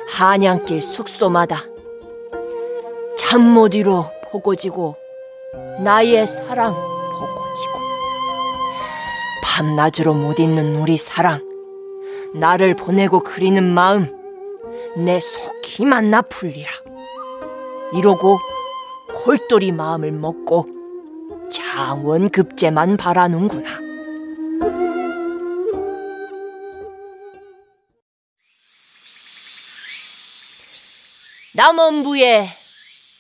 한양길 0.10 0.82
숙소마다 0.82 1.64
잠못 3.18 3.76
이루 3.76 4.06
보고지고 4.32 4.96
나의 5.84 6.26
사랑 6.26 6.74
보고지고 6.74 7.80
밤낮으로 9.44 10.14
못 10.14 10.40
잊는 10.40 10.78
우리 10.78 10.98
사랑 10.98 11.47
나를 12.34 12.76
보내고 12.76 13.22
그리는 13.22 13.64
마음 13.64 14.16
내 14.98 15.20
속히 15.20 15.86
만나 15.86 16.22
풀리라 16.22 16.72
이러고 17.94 18.38
골똘히 19.24 19.72
마음을 19.72 20.12
먹고 20.12 20.68
장원급제만 21.50 22.98
바라는구나 22.98 23.88
남원부에 31.56 32.48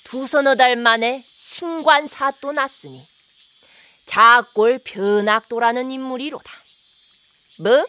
두 0.04 0.28
서너 0.28 0.56
달 0.56 0.76
만에 0.76 1.24
신관사또 1.26 2.52
났으니 2.52 3.04
자골 4.06 4.80
변학도라는 4.84 5.92
인물이로다. 5.92 6.52
뭐? 7.60 7.86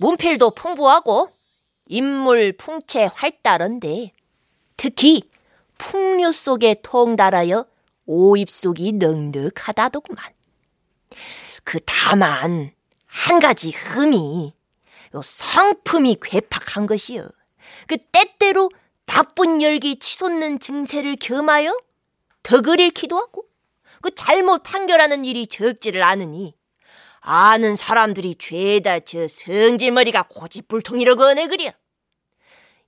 문필도 0.00 0.50
풍부하고 0.50 1.30
인물 1.86 2.56
풍채 2.56 3.10
활달한데 3.14 4.12
특히 4.76 5.22
풍류 5.78 6.32
속에 6.32 6.76
통달하여 6.82 7.66
오입 8.06 8.50
속이 8.50 8.92
넉넉하다더구만. 8.92 10.24
그 11.64 11.78
다만 11.84 12.72
한 13.06 13.40
가지 13.40 13.70
흠이 13.70 14.52
요 15.14 15.22
성품이 15.22 16.16
괴팍한 16.22 16.86
것이여. 16.86 17.28
그 17.86 17.96
때때로 18.12 18.70
나쁜 19.06 19.62
열기 19.62 19.98
치솟는 19.98 20.60
증세를 20.60 21.16
겸하여 21.16 21.78
덕을 22.42 22.80
잃기도 22.80 23.18
하고 23.18 23.44
그 24.00 24.14
잘못 24.14 24.62
판결하는 24.62 25.24
일이 25.24 25.46
적지를 25.46 26.02
않으니 26.02 26.54
아는 27.30 27.76
사람들이 27.76 28.36
죄다 28.38 29.00
저 29.00 29.28
성질머리가 29.28 30.28
고집불통이라고 30.30 31.24
하네 31.24 31.48
그려. 31.48 31.70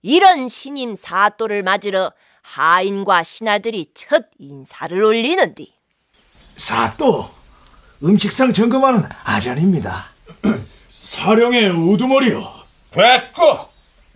이런 0.01 0.49
신임 0.49 0.97
사또를 0.97 1.62
맞으러 1.62 2.11
하인과 2.41 3.22
신하들이 3.22 3.91
첫 3.93 4.28
인사를 4.38 5.03
올리는디. 5.03 5.74
사또, 6.57 7.28
음식상 8.03 8.55
점검하는 8.55 9.05
아전입니다. 9.24 10.07
사령의 10.88 11.68
우두머리요. 11.72 12.43
됐고. 12.93 13.68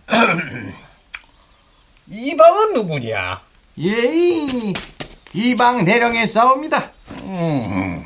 이 2.09 2.35
방은 2.35 2.73
누구냐? 2.73 3.39
예이 3.77 4.73
이방 5.33 5.85
내령에 5.85 6.25
싸웁니다. 6.25 6.89
음, 7.25 8.03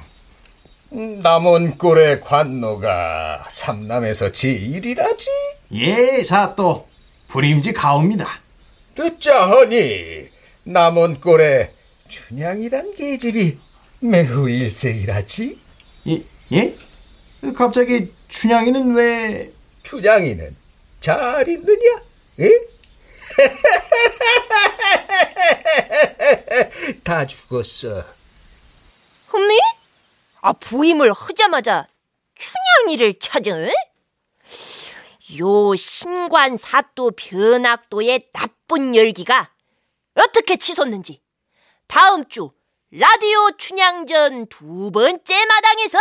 남원 0.91 1.77
꼴의 1.77 2.21
관노가 2.21 3.45
삼남에서 3.49 4.31
제일이라지? 4.31 5.29
예 5.73 6.23
사또 6.25 6.87
불임지 7.27 7.73
가옵니다. 7.73 8.27
듣자 8.95 9.47
하니 9.49 10.27
남원 10.63 11.21
꼴의 11.21 11.69
춘향이란 12.07 12.95
계집이 12.95 13.57
매우 14.01 14.49
일색이라지? 14.49 15.59
예? 16.07 16.23
예? 16.53 16.75
갑자기 17.55 18.11
춘향이는 18.27 18.95
왜? 18.95 19.51
춘향이는 19.83 20.55
잘 21.01 21.47
있느냐? 21.47 22.01
예? 22.39 22.49
다 27.03 27.27
죽었어. 27.27 28.03
흠미? 29.27 29.55
아 30.41 30.53
부임을 30.53 31.11
하자마자 31.11 31.87
춘향이를 32.35 33.19
찾은? 33.19 33.71
요 35.39 35.75
신관 35.75 36.57
사또 36.57 37.11
변학도의 37.11 38.29
나쁜 38.33 38.95
열기가 38.95 39.51
어떻게 40.15 40.55
치솟는지 40.55 41.21
다음 41.87 42.27
주 42.27 42.51
라디오 42.91 43.51
춘향전 43.57 44.47
두 44.47 44.89
번째 44.91 45.45
마당에서 45.45 45.99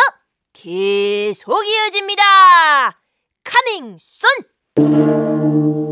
계속 0.53 1.67
이어집니다. 1.67 3.03
카밍 3.45 3.99
순! 4.01 5.88